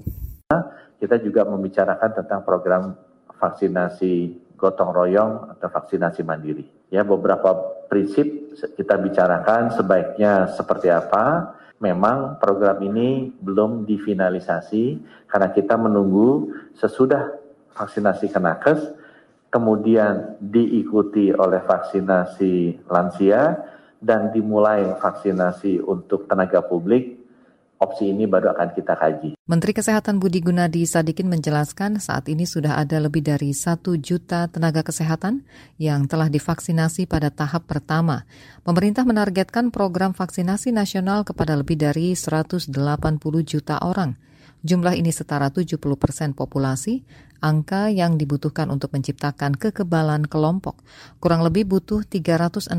Kita 0.98 1.22
juga 1.22 1.46
membicarakan 1.46 2.10
tentang 2.10 2.42
program 2.42 2.98
vaksinasi 3.38 4.45
gotong 4.56 4.90
royong 4.90 5.52
atau 5.56 5.68
vaksinasi 5.68 6.24
mandiri. 6.24 6.64
Ya, 6.88 7.04
beberapa 7.04 7.54
prinsip 7.86 8.56
kita 8.76 8.96
bicarakan 8.98 9.70
sebaiknya 9.76 10.50
seperti 10.56 10.90
apa. 10.90 11.54
Memang 11.76 12.40
program 12.40 12.80
ini 12.80 13.28
belum 13.36 13.84
difinalisasi 13.84 14.84
karena 15.28 15.52
kita 15.52 15.76
menunggu 15.76 16.48
sesudah 16.72 17.36
vaksinasi 17.76 18.32
kenakes, 18.32 18.80
kemudian 19.52 20.40
diikuti 20.40 21.36
oleh 21.36 21.60
vaksinasi 21.60 22.88
lansia, 22.88 23.60
dan 24.00 24.32
dimulai 24.32 24.96
vaksinasi 25.00 25.80
untuk 25.84 26.28
tenaga 26.28 26.64
publik 26.64 27.15
opsi 27.78 28.10
ini 28.12 28.24
baru 28.24 28.52
akan 28.56 28.68
kita 28.72 28.94
kaji. 28.96 29.30
Menteri 29.46 29.72
Kesehatan 29.76 30.18
Budi 30.18 30.42
Gunadi 30.42 30.82
Sadikin 30.88 31.28
menjelaskan 31.30 32.00
saat 32.02 32.26
ini 32.26 32.48
sudah 32.48 32.80
ada 32.80 32.98
lebih 32.98 33.22
dari 33.22 33.52
satu 33.52 33.94
juta 34.00 34.48
tenaga 34.48 34.82
kesehatan 34.82 35.44
yang 35.76 36.08
telah 36.08 36.26
divaksinasi 36.32 37.06
pada 37.06 37.28
tahap 37.28 37.68
pertama. 37.68 38.24
Pemerintah 38.64 39.04
menargetkan 39.04 39.70
program 39.70 40.16
vaksinasi 40.16 40.72
nasional 40.72 41.22
kepada 41.22 41.54
lebih 41.54 41.78
dari 41.78 42.16
180 42.16 42.72
juta 43.44 43.78
orang. 43.84 44.16
Jumlah 44.66 44.98
ini 44.98 45.14
setara 45.14 45.52
70 45.52 45.78
persen 45.94 46.34
populasi, 46.34 47.06
angka 47.38 47.86
yang 47.92 48.18
dibutuhkan 48.18 48.66
untuk 48.72 48.90
menciptakan 48.90 49.54
kekebalan 49.54 50.26
kelompok. 50.26 50.82
Kurang 51.22 51.46
lebih 51.46 51.70
butuh 51.70 52.02
360 52.02 52.74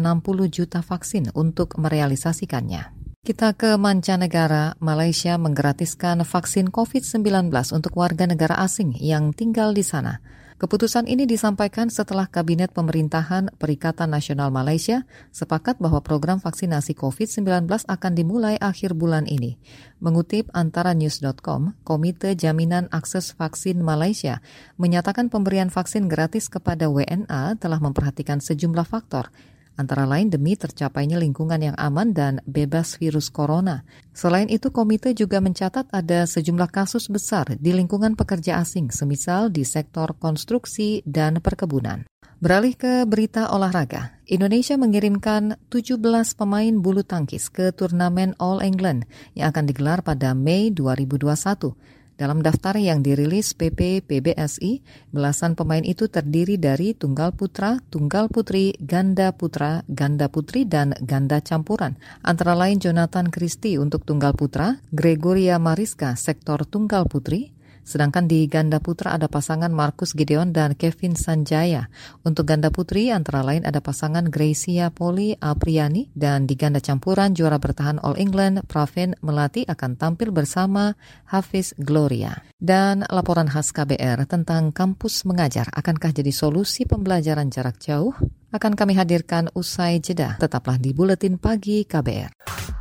juta 0.52 0.84
vaksin 0.84 1.32
untuk 1.32 1.80
merealisasikannya. 1.80 3.07
Kita 3.28 3.52
ke 3.52 3.76
mancanegara, 3.76 4.80
Malaysia 4.80 5.36
menggratiskan 5.36 6.24
vaksin 6.24 6.72
COVID-19 6.72 7.52
untuk 7.76 8.00
warga 8.00 8.24
negara 8.24 8.56
asing 8.64 8.96
yang 9.04 9.36
tinggal 9.36 9.76
di 9.76 9.84
sana. 9.84 10.24
Keputusan 10.56 11.12
ini 11.12 11.28
disampaikan 11.28 11.92
setelah 11.92 12.32
Kabinet 12.32 12.72
Pemerintahan 12.72 13.52
Perikatan 13.60 14.16
Nasional 14.16 14.48
Malaysia 14.48 15.04
sepakat 15.36 15.76
bahwa 15.84 16.00
program 16.00 16.40
vaksinasi 16.40 16.96
COVID-19 16.96 17.68
akan 17.68 18.12
dimulai 18.16 18.56
akhir 18.64 18.96
bulan 18.96 19.28
ini. 19.28 19.60
Mengutip 20.00 20.48
antara 20.56 20.96
news.com, 20.96 21.76
Komite 21.84 22.32
Jaminan 22.32 22.88
Akses 22.96 23.36
Vaksin 23.36 23.84
Malaysia 23.84 24.40
menyatakan 24.80 25.28
pemberian 25.28 25.68
vaksin 25.68 26.08
gratis 26.08 26.48
kepada 26.48 26.88
WNA 26.88 27.60
telah 27.60 27.84
memperhatikan 27.84 28.40
sejumlah 28.40 28.88
faktor, 28.88 29.36
antara 29.78 30.04
lain 30.04 30.28
demi 30.28 30.58
tercapainya 30.58 31.22
lingkungan 31.22 31.62
yang 31.62 31.78
aman 31.78 32.12
dan 32.12 32.44
bebas 32.44 32.98
virus 32.98 33.30
corona. 33.32 33.86
Selain 34.12 34.50
itu, 34.50 34.74
komite 34.74 35.14
juga 35.14 35.40
mencatat 35.40 35.88
ada 35.94 36.26
sejumlah 36.28 36.68
kasus 36.74 37.08
besar 37.08 37.56
di 37.56 37.72
lingkungan 37.72 38.18
pekerja 38.18 38.60
asing, 38.60 38.90
semisal 38.92 39.54
di 39.54 39.64
sektor 39.64 40.18
konstruksi 40.18 41.06
dan 41.06 41.40
perkebunan. 41.40 42.10
Beralih 42.38 42.78
ke 42.78 43.02
berita 43.10 43.50
olahraga, 43.50 44.22
Indonesia 44.30 44.78
mengirimkan 44.78 45.58
17 45.74 45.98
pemain 46.38 46.74
bulu 46.78 47.02
tangkis 47.02 47.50
ke 47.50 47.74
turnamen 47.74 48.38
All 48.38 48.62
England 48.62 49.10
yang 49.34 49.50
akan 49.50 49.66
digelar 49.66 50.06
pada 50.06 50.38
Mei 50.38 50.70
2021. 50.70 51.97
Dalam 52.18 52.42
daftar 52.42 52.74
yang 52.82 53.06
dirilis 53.06 53.54
PP 53.54 54.02
PBSI, 54.10 54.82
belasan 55.14 55.54
pemain 55.54 55.86
itu 55.86 56.10
terdiri 56.10 56.58
dari 56.58 56.98
tunggal 56.98 57.30
putra, 57.30 57.78
tunggal 57.94 58.26
putri, 58.26 58.74
ganda 58.82 59.30
putra, 59.30 59.86
ganda 59.86 60.26
putri, 60.26 60.66
dan 60.66 60.98
ganda 61.06 61.46
campuran. 61.46 61.94
Antara 62.26 62.58
lain 62.58 62.82
Jonathan 62.82 63.30
Christie 63.30 63.78
untuk 63.78 64.02
tunggal 64.02 64.34
putra, 64.34 64.82
Gregoria 64.90 65.62
Mariska 65.62 66.18
sektor 66.18 66.66
tunggal 66.66 67.06
putri, 67.06 67.54
Sedangkan 67.88 68.28
di 68.28 68.44
ganda 68.52 68.84
putra 68.84 69.16
ada 69.16 69.32
pasangan 69.32 69.72
Marcus 69.72 70.12
Gideon 70.12 70.52
dan 70.52 70.76
Kevin 70.76 71.16
Sanjaya. 71.16 71.88
Untuk 72.28 72.44
ganda 72.44 72.68
putri 72.68 73.16
antara 73.16 73.48
lain 73.48 73.64
ada 73.64 73.80
pasangan 73.80 74.28
Gracia 74.28 74.92
Poli 74.92 75.40
Apriani 75.40 76.12
dan 76.12 76.44
di 76.44 76.60
ganda 76.60 76.84
campuran 76.84 77.32
juara 77.32 77.56
bertahan 77.56 78.04
All 78.04 78.20
England 78.20 78.68
Pravin 78.68 79.16
Melati 79.24 79.64
akan 79.64 79.96
tampil 79.96 80.36
bersama 80.36 81.00
Hafiz 81.32 81.72
Gloria. 81.80 82.44
Dan 82.60 83.08
laporan 83.08 83.48
khas 83.48 83.72
KBR 83.72 84.28
tentang 84.28 84.76
kampus 84.76 85.24
mengajar 85.24 85.72
akankah 85.72 86.12
jadi 86.12 86.36
solusi 86.36 86.84
pembelajaran 86.84 87.48
jarak 87.48 87.80
jauh? 87.80 88.12
Akan 88.52 88.76
kami 88.76 89.00
hadirkan 89.00 89.48
usai 89.56 90.04
jeda. 90.04 90.36
Tetaplah 90.36 90.76
di 90.76 90.92
Buletin 90.92 91.40
Pagi 91.40 91.88
KBR. 91.88 92.77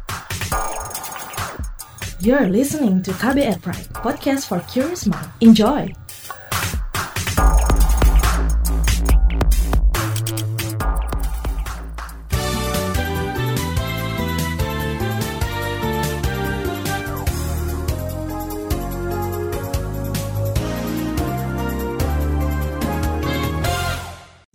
You're 2.16 2.49
listening 2.49 3.04
to 3.04 3.12
KBR 3.12 3.61
Pride, 3.61 3.92
podcast 3.92 4.49
for 4.49 4.64
curious 4.73 5.04
mind. 5.04 5.28
Enjoy! 5.44 5.92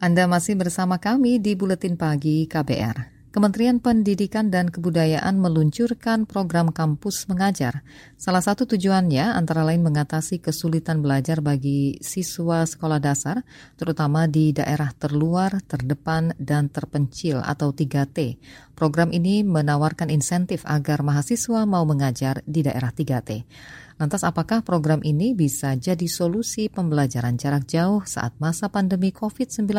Anda 0.02 0.26
masih 0.26 0.58
bersama 0.58 0.98
kami 0.98 1.38
di 1.38 1.54
Buletin 1.54 1.94
Pagi 1.94 2.50
KBR. 2.50 3.21
Kementerian 3.32 3.80
Pendidikan 3.80 4.52
dan 4.52 4.68
Kebudayaan 4.68 5.40
meluncurkan 5.40 6.28
program 6.28 6.68
kampus 6.76 7.32
mengajar. 7.32 7.80
Salah 8.20 8.44
satu 8.44 8.68
tujuannya 8.68 9.24
antara 9.24 9.64
lain 9.64 9.88
mengatasi 9.88 10.44
kesulitan 10.44 11.00
belajar 11.00 11.40
bagi 11.40 11.96
siswa 12.04 12.68
sekolah 12.68 13.00
dasar, 13.00 13.48
terutama 13.80 14.28
di 14.28 14.52
daerah 14.52 14.92
terluar, 14.92 15.64
terdepan, 15.64 16.36
dan 16.44 16.68
terpencil 16.68 17.40
atau 17.40 17.72
3T. 17.72 18.36
Program 18.76 19.16
ini 19.16 19.48
menawarkan 19.48 20.12
insentif 20.12 20.68
agar 20.68 21.00
mahasiswa 21.00 21.64
mau 21.64 21.88
mengajar 21.88 22.44
di 22.44 22.68
daerah 22.68 22.92
3T. 22.92 23.48
Lantas 23.96 24.28
apakah 24.28 24.60
program 24.60 25.00
ini 25.08 25.32
bisa 25.32 25.80
jadi 25.80 26.10
solusi 26.10 26.68
pembelajaran 26.68 27.40
jarak 27.40 27.64
jauh 27.64 28.04
saat 28.04 28.36
masa 28.44 28.68
pandemi 28.68 29.16
COVID-19? 29.16 29.72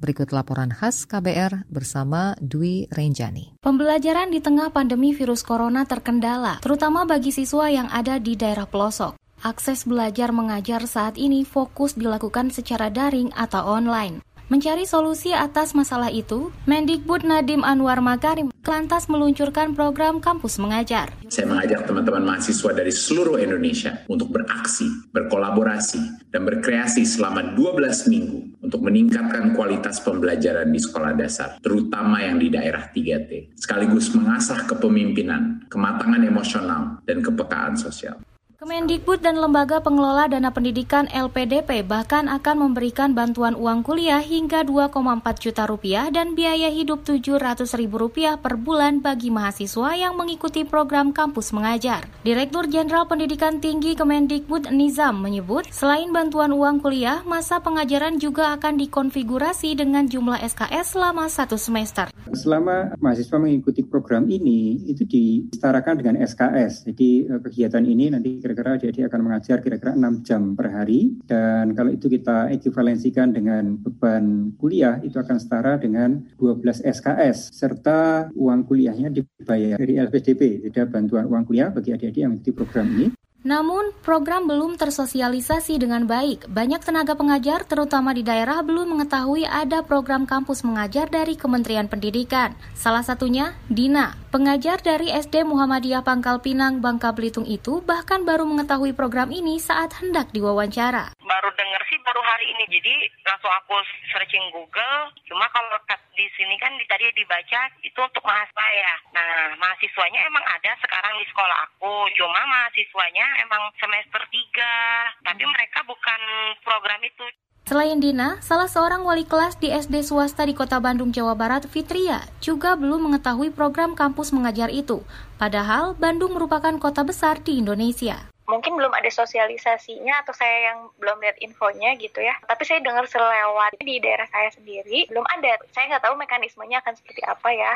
Berikut 0.00 0.32
laporan 0.32 0.72
khas 0.72 1.04
KBR 1.04 1.68
bersama 1.68 2.32
Dwi 2.40 2.88
Renjani. 2.88 3.60
Pembelajaran 3.60 4.32
di 4.32 4.40
tengah 4.40 4.72
pandemi 4.72 5.12
virus 5.12 5.44
corona 5.44 5.84
terkendala, 5.84 6.56
terutama 6.64 7.04
bagi 7.04 7.28
siswa 7.28 7.68
yang 7.68 7.84
ada 7.92 8.16
di 8.16 8.32
daerah 8.32 8.64
pelosok. 8.64 9.20
Akses 9.44 9.84
belajar 9.84 10.32
mengajar 10.32 10.84
saat 10.88 11.20
ini 11.20 11.44
fokus 11.44 11.96
dilakukan 11.96 12.48
secara 12.48 12.88
daring 12.88 13.32
atau 13.36 13.76
online. 13.76 14.24
Mencari 14.50 14.82
solusi 14.82 15.30
atas 15.30 15.78
masalah 15.78 16.10
itu, 16.10 16.50
Mendikbud 16.66 17.22
Nadim 17.22 17.62
Anwar 17.62 18.02
Makarim 18.02 18.50
lantas 18.66 19.06
meluncurkan 19.06 19.78
program 19.78 20.18
kampus 20.18 20.58
mengajar. 20.58 21.14
Saya 21.30 21.46
mengajak 21.46 21.86
teman-teman 21.86 22.26
mahasiswa 22.26 22.74
dari 22.74 22.90
seluruh 22.90 23.38
Indonesia 23.38 24.02
untuk 24.10 24.34
beraksi, 24.34 24.90
berkolaborasi, 25.14 26.34
dan 26.34 26.42
berkreasi 26.42 27.06
selama 27.06 27.54
12 27.54 28.10
minggu 28.10 28.58
untuk 28.58 28.82
meningkatkan 28.82 29.54
kualitas 29.54 30.02
pembelajaran 30.02 30.66
di 30.66 30.82
sekolah 30.82 31.14
dasar, 31.14 31.62
terutama 31.62 32.18
yang 32.18 32.42
di 32.42 32.50
daerah 32.50 32.90
3T, 32.90 33.54
sekaligus 33.54 34.10
mengasah 34.18 34.66
kepemimpinan, 34.66 35.70
kematangan 35.70 36.26
emosional, 36.26 36.98
dan 37.06 37.22
kepekaan 37.22 37.78
sosial. 37.78 38.18
Kemendikbud 38.60 39.24
dan 39.24 39.40
Lembaga 39.40 39.80
Pengelola 39.80 40.28
Dana 40.28 40.52
Pendidikan 40.52 41.08
LPDP 41.08 41.80
bahkan 41.80 42.28
akan 42.28 42.68
memberikan 42.68 43.16
bantuan 43.16 43.56
uang 43.56 43.80
kuliah 43.80 44.20
hingga 44.20 44.68
2,4 44.68 45.00
juta 45.40 45.64
rupiah 45.64 46.12
dan 46.12 46.36
biaya 46.36 46.68
hidup 46.68 47.00
700 47.08 47.64
ribu 47.80 47.96
rupiah 47.96 48.36
per 48.36 48.60
bulan 48.60 49.00
bagi 49.00 49.32
mahasiswa 49.32 49.96
yang 49.96 50.12
mengikuti 50.12 50.68
program 50.68 51.08
kampus 51.16 51.56
mengajar. 51.56 52.04
Direktur 52.20 52.68
Jenderal 52.68 53.08
Pendidikan 53.08 53.64
Tinggi 53.64 53.96
Kemendikbud 53.96 54.68
Nizam 54.68 55.24
menyebut, 55.24 55.64
selain 55.72 56.12
bantuan 56.12 56.52
uang 56.52 56.84
kuliah, 56.84 57.24
masa 57.24 57.64
pengajaran 57.64 58.20
juga 58.20 58.52
akan 58.60 58.76
dikonfigurasi 58.76 59.72
dengan 59.72 60.04
jumlah 60.04 60.36
SKS 60.36 61.00
selama 61.00 61.32
satu 61.32 61.56
semester. 61.56 62.12
Selama 62.36 62.92
mahasiswa 63.00 63.40
mengikuti 63.40 63.88
program 63.88 64.28
ini, 64.28 64.84
itu 64.84 65.08
disetarakan 65.08 65.96
dengan 65.96 66.20
SKS. 66.20 66.92
Jadi 66.92 67.24
eh, 67.24 67.40
kegiatan 67.40 67.88
ini 67.88 68.12
nanti 68.12 68.49
kira-kira 68.50 68.74
adik-adik 68.82 69.06
akan 69.06 69.20
mengajar 69.22 69.56
kira-kira 69.62 69.94
6 69.94 70.26
jam 70.26 70.42
per 70.58 70.74
hari 70.74 71.14
dan 71.30 71.70
kalau 71.78 71.94
itu 71.94 72.10
kita 72.10 72.50
ekivalensikan 72.50 73.30
dengan 73.30 73.78
beban 73.78 74.50
kuliah 74.58 74.98
itu 75.06 75.14
akan 75.22 75.38
setara 75.38 75.78
dengan 75.78 76.26
12 76.34 76.82
SKS 76.82 77.54
serta 77.54 78.34
uang 78.34 78.66
kuliahnya 78.66 79.14
dibayar 79.14 79.78
dari 79.78 79.94
LPDP, 80.00 80.66
tidak 80.66 80.90
bantuan 80.90 81.30
uang 81.30 81.46
kuliah 81.46 81.70
bagi 81.70 81.94
adik-adik 81.94 82.20
yang 82.20 82.32
mengikuti 82.34 82.52
program 82.56 82.86
ini. 82.90 83.06
Namun, 83.40 83.96
program 84.04 84.44
belum 84.44 84.76
tersosialisasi 84.76 85.80
dengan 85.80 86.04
baik. 86.04 86.44
Banyak 86.52 86.84
tenaga 86.84 87.16
pengajar, 87.16 87.64
terutama 87.64 88.12
di 88.12 88.20
daerah, 88.20 88.60
belum 88.60 88.96
mengetahui 88.96 89.48
ada 89.48 89.80
program 89.80 90.28
kampus 90.28 90.60
mengajar 90.60 91.08
dari 91.08 91.40
Kementerian 91.40 91.88
Pendidikan. 91.88 92.52
Salah 92.76 93.00
satunya, 93.00 93.56
Dina. 93.72 94.12
Pengajar 94.28 94.84
dari 94.84 95.08
SD 95.08 95.48
Muhammadiyah 95.48 96.04
Pangkal 96.04 96.44
Pinang, 96.44 96.84
Bangka 96.84 97.16
Belitung 97.16 97.48
itu 97.48 97.80
bahkan 97.80 98.28
baru 98.28 98.44
mengetahui 98.44 98.92
program 98.92 99.32
ini 99.32 99.56
saat 99.56 99.96
hendak 99.98 100.30
diwawancara. 100.36 101.16
Baru 101.18 101.50
dengar 101.56 101.82
sih 101.88 101.98
baru 102.04 102.20
hari 102.22 102.46
ini, 102.54 102.64
jadi 102.70 102.94
langsung 103.26 103.50
aku 103.50 103.74
searching 104.12 104.44
Google. 104.52 105.10
Cuma 105.26 105.48
kalau 105.50 105.80
di 106.14 106.26
sini 106.36 106.52
kan 106.60 106.68
tadi 106.84 107.08
dibaca 107.16 107.60
itu 107.80 107.96
untuk 107.96 108.20
mahasiswa 108.22 108.66
ya. 108.76 108.94
Nah, 109.16 109.56
mahasiswanya 109.56 110.20
emang 110.28 110.44
ada 110.44 110.76
sekarang 110.84 111.16
di 111.16 111.26
sekolah 111.32 111.58
aku. 111.66 112.12
Cuma 112.14 112.40
mahasiswanya 112.44 113.29
emang 113.38 113.70
semester 113.78 114.22
3. 114.26 115.26
Tapi 115.26 115.44
mereka 115.46 115.86
bukan 115.86 116.20
program 116.66 117.00
itu. 117.06 117.24
Selain 117.70 118.02
Dina, 118.02 118.42
salah 118.42 118.66
seorang 118.66 119.06
wali 119.06 119.22
kelas 119.22 119.54
di 119.62 119.70
SD 119.70 120.02
swasta 120.02 120.42
di 120.42 120.58
Kota 120.58 120.82
Bandung, 120.82 121.14
Jawa 121.14 121.38
Barat, 121.38 121.70
Fitria, 121.70 122.26
juga 122.42 122.74
belum 122.74 123.06
mengetahui 123.06 123.54
program 123.54 123.94
kampus 123.94 124.34
mengajar 124.34 124.74
itu. 124.74 125.06
Padahal 125.38 125.94
Bandung 125.94 126.34
merupakan 126.34 126.74
kota 126.82 127.06
besar 127.06 127.38
di 127.38 127.62
Indonesia 127.62 128.30
mungkin 128.50 128.74
belum 128.74 128.90
ada 128.90 129.06
sosialisasinya 129.06 130.26
atau 130.26 130.34
saya 130.34 130.74
yang 130.74 130.90
belum 130.98 131.22
lihat 131.22 131.38
infonya 131.38 131.94
gitu 132.02 132.18
ya. 132.18 132.34
Tapi 132.42 132.66
saya 132.66 132.82
dengar 132.82 133.06
selewat 133.06 133.78
di 133.78 134.02
daerah 134.02 134.26
saya 134.26 134.50
sendiri 134.50 135.06
belum 135.06 135.22
ada. 135.38 135.62
Saya 135.70 135.94
nggak 135.94 136.02
tahu 136.02 136.18
mekanismenya 136.18 136.82
akan 136.82 136.98
seperti 136.98 137.22
apa 137.22 137.48
ya. 137.54 137.74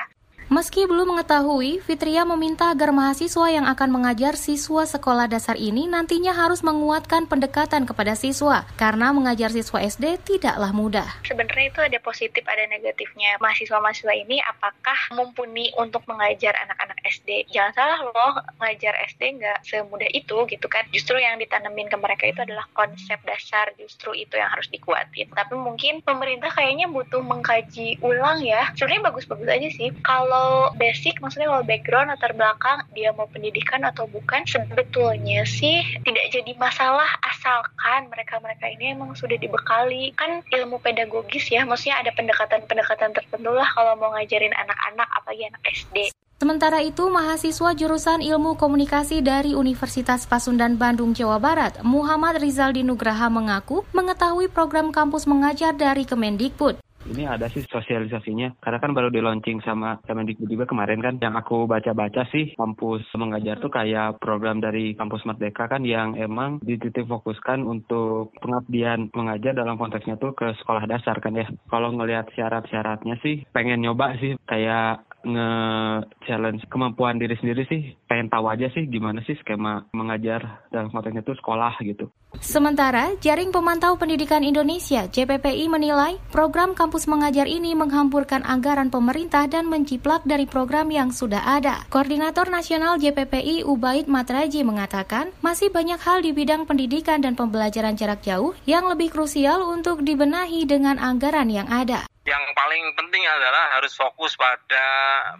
Meski 0.52 0.84
belum 0.84 1.16
mengetahui, 1.16 1.80
Fitria 1.80 2.28
meminta 2.28 2.68
agar 2.68 2.92
mahasiswa 2.92 3.48
yang 3.48 3.64
akan 3.64 3.88
mengajar 3.88 4.36
siswa 4.36 4.84
sekolah 4.84 5.24
dasar 5.24 5.56
ini 5.56 5.88
nantinya 5.88 6.36
harus 6.36 6.60
menguatkan 6.60 7.24
pendekatan 7.24 7.88
kepada 7.88 8.12
siswa, 8.12 8.68
karena 8.76 9.08
mengajar 9.16 9.48
siswa 9.48 9.80
SD 9.80 10.20
tidaklah 10.20 10.68
mudah. 10.76 11.08
Sebenarnya 11.24 11.72
itu 11.72 11.80
ada 11.80 11.98
positif, 12.04 12.44
ada 12.44 12.68
negatifnya. 12.68 13.40
Mahasiswa-mahasiswa 13.40 14.14
ini 14.20 14.36
apakah 14.44 15.16
mumpuni 15.16 15.72
untuk 15.80 16.04
mengajar 16.04 16.52
anak-anak 16.60 16.98
SD? 17.08 17.48
Jangan 17.48 17.72
salah 17.72 18.00
loh, 18.04 18.32
mengajar 18.60 18.92
SD 19.16 19.40
nggak 19.40 19.64
semudah 19.64 20.12
itu 20.12 20.44
gitu 20.44 20.66
kan. 20.68 20.84
Justru 20.92 21.16
yang 21.16 21.40
ditanemin 21.40 21.88
ke 21.88 21.96
mereka 21.96 22.28
itu 22.28 22.44
adalah 22.44 22.68
konsep 22.76 23.16
dasar, 23.24 23.72
justru 23.80 24.12
itu 24.12 24.36
yang 24.36 24.52
harus 24.52 24.68
dikuatin. 24.68 25.32
Tapi 25.32 25.56
mungkin 25.56 26.04
pemerintah 26.04 26.52
kayaknya 26.52 26.92
butuh 26.92 27.24
mengkaji 27.24 27.96
ulang 28.04 28.44
ya. 28.44 28.68
Sebenarnya 28.76 29.08
bagus-bagus 29.08 29.48
aja 29.48 29.68
sih. 29.72 29.88
Kalau 30.04 30.33
kalau 30.34 30.74
basic 30.74 31.22
maksudnya 31.22 31.46
kalau 31.46 31.62
background 31.62 32.10
latar 32.10 32.34
belakang 32.34 32.82
dia 32.90 33.14
mau 33.14 33.30
pendidikan 33.30 33.86
atau 33.86 34.10
bukan 34.10 34.42
sebetulnya 34.42 35.46
sih 35.46 35.78
tidak 36.02 36.26
jadi 36.34 36.52
masalah 36.58 37.06
asalkan 37.22 38.10
mereka-mereka 38.10 38.66
ini 38.74 38.98
emang 38.98 39.14
sudah 39.14 39.38
dibekali 39.38 40.10
kan 40.18 40.42
ilmu 40.50 40.82
pedagogis 40.82 41.46
ya 41.54 41.62
maksudnya 41.62 42.02
ada 42.02 42.10
pendekatan-pendekatan 42.18 43.14
tertentu 43.14 43.54
lah 43.54 43.68
kalau 43.78 43.94
mau 43.94 44.10
ngajarin 44.18 44.50
anak-anak 44.58 45.06
apalagi 45.14 45.46
anak 45.46 45.62
SD 45.70 46.10
Sementara 46.34 46.82
itu, 46.82 47.08
mahasiswa 47.08 47.72
jurusan 47.72 48.20
Ilmu 48.20 48.58
Komunikasi 48.58 49.22
dari 49.24 49.54
Universitas 49.56 50.26
Pasundan 50.28 50.76
Bandung, 50.76 51.14
Jawa 51.14 51.38
Barat, 51.38 51.80
Muhammad 51.86 52.42
Rizal 52.42 52.74
Dinugraha 52.74 53.30
mengaku 53.32 53.86
mengetahui 53.96 54.50
program 54.50 54.90
kampus 54.90 55.24
mengajar 55.30 55.72
dari 55.72 56.04
Kemendikbud. 56.04 56.84
Ini 57.04 57.28
ada 57.28 57.52
sih 57.52 57.60
sosialisasinya, 57.68 58.56
karena 58.64 58.78
kan 58.80 58.96
baru 58.96 59.12
di 59.12 59.20
launching 59.20 59.60
sama 59.60 60.00
Kemendikbud 60.08 60.48
juga 60.48 60.64
kemarin 60.64 61.04
kan. 61.04 61.14
Yang 61.20 61.34
aku 61.44 61.68
baca-baca 61.68 62.24
sih, 62.32 62.56
kampus 62.56 63.04
mengajar 63.14 63.60
tuh 63.60 63.68
kayak 63.68 64.16
program 64.18 64.64
dari 64.64 64.96
kampus 64.96 65.28
Merdeka 65.28 65.68
kan 65.68 65.84
yang 65.84 66.16
emang 66.16 66.64
dititik 66.64 67.04
fokuskan 67.04 67.60
untuk 67.64 68.32
pengabdian 68.40 69.12
mengajar 69.12 69.52
dalam 69.52 69.76
konteksnya 69.76 70.16
tuh 70.16 70.32
ke 70.32 70.56
sekolah 70.64 70.88
dasar 70.88 71.20
kan 71.20 71.36
ya. 71.36 71.44
Kalau 71.68 71.92
ngelihat 71.92 72.32
syarat-syaratnya 72.32 73.20
sih, 73.20 73.44
pengen 73.52 73.84
nyoba 73.84 74.16
sih 74.18 74.40
kayak 74.48 75.13
nge-challenge 75.24 76.68
kemampuan 76.68 77.18
diri 77.18 77.34
sendiri 77.40 77.64
sih. 77.66 77.96
Pengen 78.06 78.30
tahu 78.30 78.46
aja 78.46 78.68
sih 78.70 78.86
gimana 78.86 79.24
sih 79.24 79.34
skema 79.40 79.88
mengajar 79.90 80.64
dalam 80.70 80.92
konteksnya 80.92 81.24
tuh 81.24 81.36
sekolah 81.40 81.74
gitu. 81.82 82.12
Sementara, 82.42 83.14
Jaring 83.22 83.54
Pemantau 83.54 83.94
Pendidikan 83.94 84.42
Indonesia 84.42 85.06
JPPI 85.06 85.70
menilai 85.70 86.18
program 86.34 86.74
kampus 86.74 87.06
mengajar 87.06 87.46
ini 87.46 87.78
menghampurkan 87.78 88.42
anggaran 88.42 88.90
pemerintah 88.90 89.46
dan 89.46 89.70
menciplak 89.70 90.26
dari 90.26 90.44
program 90.44 90.90
yang 90.90 91.14
sudah 91.14 91.40
ada. 91.46 91.86
Koordinator 91.94 92.50
Nasional 92.50 92.98
JPPI 92.98 93.62
Ubaid 93.66 94.10
Matraji 94.10 94.66
mengatakan, 94.66 95.30
masih 95.46 95.70
banyak 95.70 96.00
hal 96.02 96.26
di 96.26 96.34
bidang 96.34 96.66
pendidikan 96.66 97.22
dan 97.22 97.38
pembelajaran 97.38 97.94
jarak 97.94 98.20
jauh 98.26 98.52
yang 98.66 98.90
lebih 98.90 99.14
krusial 99.14 99.62
untuk 99.70 100.02
dibenahi 100.02 100.66
dengan 100.66 100.98
anggaran 100.98 101.46
yang 101.46 101.70
ada 101.70 102.06
yang 102.24 102.40
paling 102.56 102.96
penting 102.96 103.20
adalah 103.28 103.76
harus 103.76 103.92
fokus 103.92 104.32
pada 104.40 104.86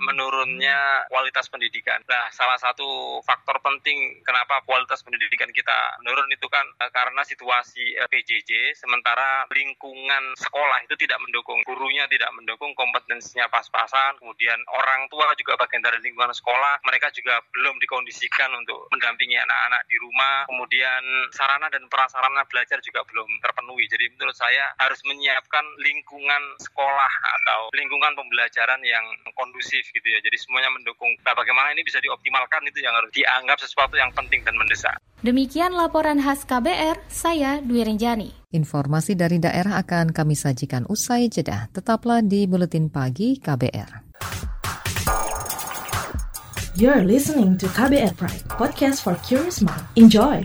menurunnya 0.04 1.08
kualitas 1.08 1.48
pendidikan. 1.48 1.96
Nah, 2.04 2.28
salah 2.28 2.60
satu 2.60 3.18
faktor 3.24 3.56
penting 3.64 4.20
kenapa 4.20 4.60
kualitas 4.68 5.00
pendidikan 5.00 5.48
kita 5.48 5.96
menurun 6.04 6.28
itu 6.28 6.44
kan 6.52 6.64
eh, 6.84 6.92
karena 6.92 7.24
situasi 7.24 7.96
eh, 7.96 8.04
PJJ, 8.04 8.76
sementara 8.76 9.48
lingkungan 9.48 10.36
sekolah 10.36 10.84
itu 10.84 10.92
tidak 11.00 11.16
mendukung, 11.24 11.64
gurunya 11.64 12.04
tidak 12.12 12.28
mendukung, 12.36 12.76
kompetensinya 12.76 13.48
pas-pasan, 13.48 14.20
kemudian 14.20 14.60
orang 14.76 15.08
tua 15.08 15.32
juga 15.40 15.56
bagian 15.56 15.80
dari 15.80 16.04
lingkungan 16.04 16.36
sekolah, 16.36 16.84
mereka 16.84 17.08
juga 17.16 17.40
belum 17.56 17.80
dikondisikan 17.80 18.52
untuk 18.60 18.92
mendampingi 18.92 19.40
anak-anak 19.40 19.88
di 19.88 19.96
rumah, 19.96 20.44
kemudian 20.52 21.32
sarana 21.32 21.72
dan 21.72 21.88
prasarana 21.88 22.44
belajar 22.44 22.76
juga 22.84 23.00
belum 23.08 23.40
terpenuhi. 23.40 23.88
Jadi 23.88 24.12
menurut 24.12 24.36
saya 24.36 24.68
harus 24.76 25.00
menyiapkan 25.08 25.64
lingkungan 25.80 26.42
sekolah 26.60 26.73
sekolah 26.74 27.12
atau 27.22 27.70
lingkungan 27.70 28.18
pembelajaran 28.18 28.82
yang 28.82 29.06
kondusif 29.38 29.86
gitu 29.94 30.02
ya. 30.10 30.18
Jadi 30.18 30.34
semuanya 30.42 30.74
mendukung. 30.74 31.14
Nah, 31.22 31.30
bagaimana 31.38 31.70
ini 31.70 31.86
bisa 31.86 32.02
dioptimalkan 32.02 32.66
itu 32.66 32.82
yang 32.82 32.98
harus 32.98 33.14
dianggap 33.14 33.62
sesuatu 33.62 33.94
yang 33.94 34.10
penting 34.10 34.42
dan 34.42 34.58
mendesak. 34.58 34.98
Demikian 35.22 35.70
laporan 35.78 36.18
khas 36.18 36.42
KBR, 36.42 36.98
saya 37.06 37.62
Dwi 37.62 37.86
Renjani. 37.86 38.50
Informasi 38.50 39.14
dari 39.14 39.38
daerah 39.38 39.78
akan 39.78 40.10
kami 40.10 40.34
sajikan 40.34 40.82
usai 40.90 41.30
jeda. 41.30 41.70
Tetaplah 41.70 42.26
di 42.26 42.50
Buletin 42.50 42.90
Pagi 42.90 43.38
KBR. 43.38 44.02
You're 46.74 47.06
listening 47.06 47.54
to 47.62 47.70
KBR 47.70 48.18
Pride, 48.18 48.50
podcast 48.50 49.06
for 49.06 49.14
curious 49.22 49.62
mind. 49.62 49.86
Enjoy! 49.94 50.42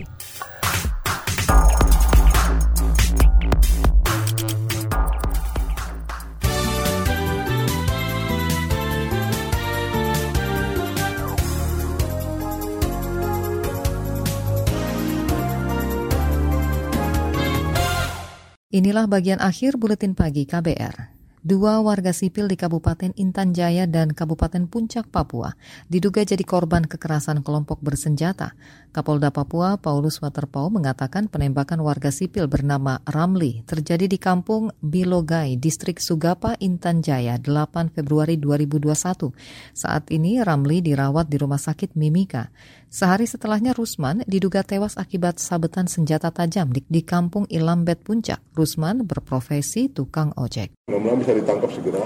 Inilah 18.70 19.10
bagian 19.10 19.42
akhir 19.42 19.82
buletin 19.82 20.14
pagi 20.14 20.46
KBR. 20.46 21.18
Dua 21.42 21.82
warga 21.82 22.14
sipil 22.14 22.46
di 22.46 22.54
Kabupaten 22.54 23.10
Intan 23.18 23.50
Jaya 23.50 23.90
dan 23.90 24.14
Kabupaten 24.14 24.70
Puncak, 24.70 25.10
Papua 25.10 25.58
diduga 25.90 26.22
jadi 26.22 26.44
korban 26.46 26.86
kekerasan 26.86 27.42
kelompok 27.42 27.82
bersenjata. 27.82 28.54
Kapolda 28.94 29.34
Papua 29.34 29.74
Paulus 29.74 30.22
Waterpau 30.22 30.70
mengatakan 30.70 31.26
penembakan 31.26 31.82
warga 31.82 32.14
sipil 32.14 32.46
bernama 32.46 33.02
Ramli 33.10 33.66
terjadi 33.66 34.06
di 34.06 34.22
kampung 34.22 34.70
Bilogai, 34.78 35.58
distrik 35.58 35.98
Sugapa, 35.98 36.54
Intan 36.62 37.02
Jaya, 37.02 37.42
8 37.42 37.90
Februari 37.90 38.38
2021. 38.38 39.34
Saat 39.74 40.14
ini 40.14 40.38
Ramli 40.38 40.78
dirawat 40.78 41.26
di 41.26 41.42
rumah 41.42 41.58
sakit 41.58 41.98
Mimika. 41.98 42.54
Sehari 42.90 43.22
setelahnya 43.22 43.70
Rusman 43.70 44.26
diduga 44.26 44.66
tewas 44.66 44.98
akibat 44.98 45.38
sabetan 45.38 45.86
senjata 45.86 46.34
tajam 46.34 46.74
di, 46.74 46.82
di 46.90 47.06
kampung 47.06 47.46
Ilambet 47.46 48.02
Puncak. 48.02 48.42
Rusman 48.50 49.06
berprofesi 49.06 49.94
tukang 49.94 50.34
ojek. 50.34 50.74
Mudah-mudahan 50.90 51.22
bisa 51.22 51.32
ditangkap 51.38 51.70
segera. 51.70 52.02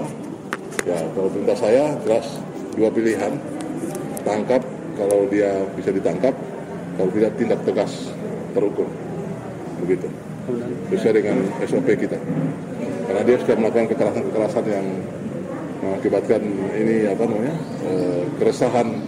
Ya, 0.85 1.01
kalau 1.17 1.33
perintah 1.33 1.57
saya 1.57 1.97
jelas 2.05 2.37
dua 2.77 2.93
pilihan. 2.93 3.33
Tangkap 4.21 4.61
kalau 4.93 5.25
dia 5.25 5.57
bisa 5.73 5.89
ditangkap, 5.89 6.37
kalau 7.01 7.09
tidak 7.17 7.33
tindak 7.33 7.59
tegas 7.65 8.13
terukur. 8.53 8.85
Begitu. 9.81 10.05
Sesuai 10.93 11.17
dengan 11.17 11.49
SOP 11.65 11.97
kita. 11.97 12.21
Karena 13.09 13.21
dia 13.25 13.41
sudah 13.41 13.57
melakukan 13.57 13.89
kekerasan-kekerasan 13.89 14.65
yang 14.69 14.85
mengakibatkan 15.81 16.41
ini 16.77 17.09
apa 17.09 17.23
namanya 17.25 17.55
eh, 17.89 18.21
keresahan 18.37 19.01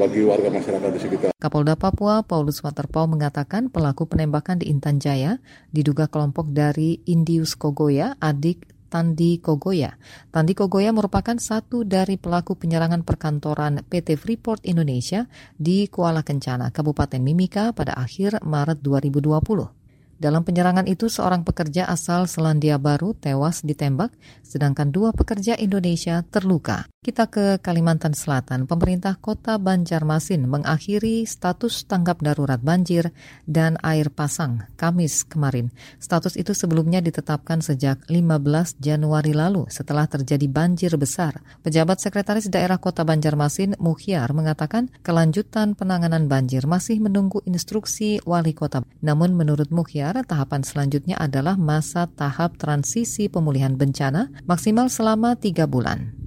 bagi 0.00 0.24
warga 0.24 0.48
masyarakat 0.48 0.90
di 0.96 1.00
sekitar. 1.04 1.30
Kapolda 1.36 1.76
Papua 1.76 2.24
Paulus 2.24 2.64
Waterpau 2.64 3.04
mengatakan 3.04 3.68
pelaku 3.68 4.08
penembakan 4.08 4.56
di 4.56 4.72
Intan 4.72 4.96
Jaya 4.96 5.36
diduga 5.68 6.08
kelompok 6.08 6.48
dari 6.48 7.04
Indius 7.04 7.52
Kogoya, 7.52 8.16
adik 8.16 8.64
Tandi 8.88 9.38
Kogoya. 9.38 9.94
Tandi 10.34 10.56
Kogoya 10.56 10.90
merupakan 10.90 11.36
satu 11.38 11.84
dari 11.86 12.16
pelaku 12.16 12.56
penyerangan 12.56 13.06
perkantoran 13.06 13.86
PT 13.86 14.18
Freeport 14.18 14.66
Indonesia 14.66 15.28
di 15.54 15.86
Kuala 15.86 16.24
Kencana, 16.26 16.72
Kabupaten 16.74 17.20
Mimika 17.22 17.70
pada 17.76 17.94
akhir 17.94 18.42
Maret 18.42 18.82
2020. 18.82 19.80
Dalam 20.20 20.44
penyerangan 20.44 20.84
itu, 20.84 21.08
seorang 21.08 21.48
pekerja 21.48 21.88
asal 21.88 22.28
Selandia 22.28 22.76
Baru 22.76 23.16
tewas 23.16 23.64
ditembak, 23.64 24.12
sedangkan 24.44 24.92
dua 24.92 25.16
pekerja 25.16 25.56
Indonesia 25.56 26.20
terluka. 26.28 26.84
Kita 27.00 27.32
ke 27.32 27.56
Kalimantan 27.64 28.12
Selatan. 28.12 28.68
Pemerintah 28.68 29.16
Kota 29.16 29.56
Banjarmasin 29.56 30.44
mengakhiri 30.44 31.24
status 31.24 31.88
tanggap 31.88 32.20
darurat 32.20 32.60
banjir 32.60 33.16
dan 33.48 33.80
air 33.80 34.12
pasang 34.12 34.68
Kamis 34.76 35.24
kemarin. 35.24 35.72
Status 35.96 36.36
itu 36.36 36.52
sebelumnya 36.52 37.00
ditetapkan 37.00 37.64
sejak 37.64 38.04
15 38.04 38.84
Januari 38.84 39.32
lalu 39.32 39.64
setelah 39.72 40.04
terjadi 40.12 40.44
banjir 40.44 40.92
besar. 41.00 41.40
Pejabat 41.64 42.04
Sekretaris 42.04 42.52
Daerah 42.52 42.76
Kota 42.76 43.00
Banjarmasin, 43.00 43.80
Mukhiar, 43.80 44.28
mengatakan 44.36 44.92
kelanjutan 45.00 45.72
penanganan 45.72 46.28
banjir 46.28 46.68
masih 46.68 47.00
menunggu 47.00 47.40
instruksi 47.48 48.20
wali 48.28 48.52
kota. 48.52 48.84
Namun 49.00 49.32
menurut 49.32 49.72
Mukhiar, 49.72 50.20
tahapan 50.28 50.60
selanjutnya 50.60 51.16
adalah 51.16 51.56
masa 51.56 52.12
tahap 52.12 52.60
transisi 52.60 53.32
pemulihan 53.32 53.72
bencana 53.80 54.28
maksimal 54.44 54.92
selama 54.92 55.40
tiga 55.40 55.64
bulan. 55.64 56.19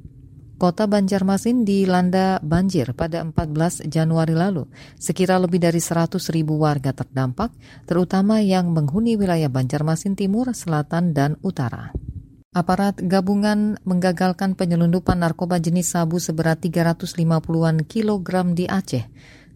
Kota 0.62 0.86
Banjarmasin 0.86 1.66
dilanda 1.66 2.38
banjir 2.40 2.94
pada 2.94 3.26
14 3.26 3.90
Januari 3.90 4.38
lalu. 4.38 4.70
Sekira 4.96 5.36
lebih 5.42 5.60
dari 5.60 5.82
100 5.82 6.22
ribu 6.32 6.62
warga 6.62 6.94
terdampak, 6.94 7.52
terutama 7.90 8.40
yang 8.40 8.72
menghuni 8.72 9.18
wilayah 9.18 9.50
Banjarmasin 9.50 10.14
Timur, 10.14 10.54
Selatan, 10.54 11.12
dan 11.12 11.36
Utara. 11.42 11.92
Aparat 12.54 13.02
gabungan 13.02 13.82
menggagalkan 13.82 14.54
penyelundupan 14.54 15.26
narkoba 15.26 15.58
jenis 15.58 15.90
sabu 15.90 16.22
seberat 16.22 16.62
350-an 16.62 17.82
kilogram 17.90 18.54
di 18.54 18.70
Aceh. 18.70 19.10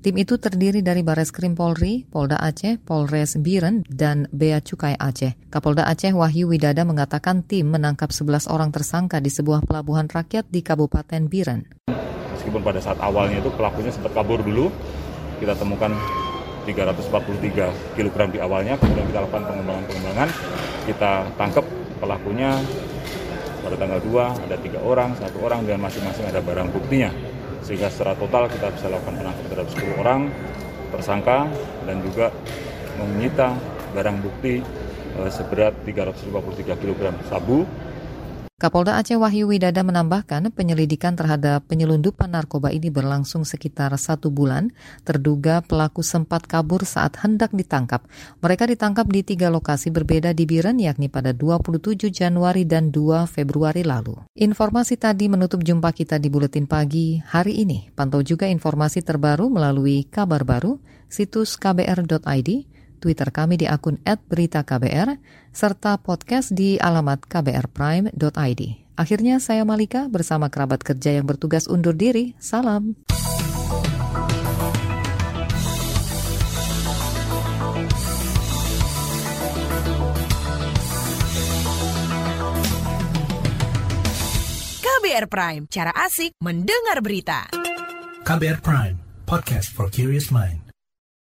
Tim 0.07 0.23
itu 0.23 0.39
terdiri 0.39 0.79
dari 0.79 1.03
Bares 1.03 1.35
Krim 1.35 1.51
Polri, 1.51 2.07
Polda 2.07 2.39
Aceh, 2.39 2.79
Polres 2.79 3.35
Biren, 3.43 3.83
dan 3.91 4.23
Bea 4.31 4.63
Cukai 4.63 4.95
Aceh. 4.95 5.35
Kapolda 5.51 5.83
Aceh 5.83 6.15
Wahyu 6.15 6.47
Widada 6.47 6.87
mengatakan 6.87 7.43
tim 7.43 7.67
menangkap 7.67 8.15
11 8.15 8.47
orang 8.47 8.71
tersangka 8.71 9.19
di 9.19 9.27
sebuah 9.27 9.67
pelabuhan 9.67 10.07
rakyat 10.07 10.47
di 10.47 10.63
Kabupaten 10.63 11.27
Biren. 11.27 11.91
Meskipun 12.39 12.63
pada 12.63 12.79
saat 12.79 12.95
awalnya 13.03 13.43
itu 13.43 13.51
pelakunya 13.51 13.91
sempat 13.91 14.15
kabur 14.15 14.39
dulu, 14.39 14.71
kita 15.43 15.59
temukan 15.59 15.91
343 16.63 17.99
kg 17.99 18.17
di 18.31 18.39
awalnya, 18.39 18.79
kemudian 18.79 19.11
kita 19.11 19.27
lakukan 19.27 19.43
pengembangan-pengembangan, 19.43 20.29
kita 20.87 21.11
tangkap 21.35 21.67
pelakunya 21.99 22.55
pada 23.59 23.75
tanggal 23.75 23.99
2 23.99 24.47
ada 24.47 24.55
tiga 24.55 24.79
orang, 24.87 25.19
satu 25.19 25.43
orang 25.43 25.67
dan 25.67 25.83
masing-masing 25.83 26.31
ada 26.31 26.39
barang 26.39 26.71
buktinya 26.71 27.11
sehingga 27.65 27.87
secara 27.89 28.13
total 28.17 28.49
kita 28.51 28.67
bisa 28.73 28.87
lakukan 28.91 29.15
penangkapan 29.17 29.45
terhadap 29.49 29.69
10 29.73 30.01
orang 30.01 30.21
tersangka 30.91 31.39
dan 31.83 31.97
juga 32.03 32.27
menyita 32.97 33.53
barang 33.93 34.17
bukti 34.21 34.61
eh, 35.17 35.29
seberat 35.31 35.73
353 35.85 36.75
kg 36.77 37.01
sabu 37.27 37.65
Kapolda 38.57 38.97
Aceh 38.97 39.13
Wahyu 39.21 39.53
Widada 39.53 39.85
menambahkan 39.85 40.49
penyelidikan 40.49 41.13
terhadap 41.13 41.69
penyelundupan 41.69 42.33
narkoba 42.33 42.73
ini 42.73 42.89
berlangsung 42.89 43.45
sekitar 43.45 43.93
satu 44.01 44.33
bulan. 44.33 44.73
Terduga 45.05 45.61
pelaku 45.61 46.01
sempat 46.01 46.49
kabur 46.49 46.81
saat 46.81 47.21
hendak 47.21 47.53
ditangkap. 47.53 48.09
Mereka 48.41 48.65
ditangkap 48.65 49.05
di 49.13 49.21
tiga 49.21 49.53
lokasi 49.53 49.93
berbeda 49.93 50.33
di 50.33 50.49
Biren 50.49 50.81
yakni 50.81 51.05
pada 51.05 51.37
27 51.37 52.09
Januari 52.09 52.65
dan 52.65 52.89
2 52.89 53.29
Februari 53.29 53.85
lalu. 53.85 54.25
Informasi 54.33 54.97
tadi 54.97 55.29
menutup 55.29 55.61
jumpa 55.61 55.93
kita 55.93 56.17
di 56.17 56.25
Buletin 56.25 56.65
Pagi 56.65 57.21
hari 57.21 57.61
ini. 57.61 57.93
Pantau 57.93 58.25
juga 58.25 58.49
informasi 58.49 59.05
terbaru 59.05 59.53
melalui 59.53 60.09
kabar 60.09 60.41
baru, 60.41 60.81
situs 61.05 61.61
kbr.id, 61.61 62.49
Twitter 62.97 63.29
kami 63.31 63.61
di 63.61 63.69
akun 63.69 64.01
@beritaKBR 64.03 65.15
serta 65.53 65.97
podcast 66.01 66.51
di 66.51 66.81
alamat 66.81 67.23
kbrprime.id. 67.29 68.61
Akhirnya 68.97 69.37
saya 69.37 69.61
Malika 69.61 70.09
bersama 70.09 70.49
kerabat 70.49 70.81
kerja 70.81 71.13
yang 71.13 71.29
bertugas 71.29 71.69
undur 71.69 71.93
diri. 71.93 72.33
Salam. 72.41 72.97
KBR 85.17 85.29
Prime, 85.31 85.63
cara 85.71 85.93
asik 85.93 86.35
mendengar 86.43 86.99
berita. 87.05 87.47
KBR 88.27 88.59
Prime, 88.59 88.97
podcast 89.23 89.71
for 89.71 89.87
curious 89.87 90.33
mind. 90.33 90.66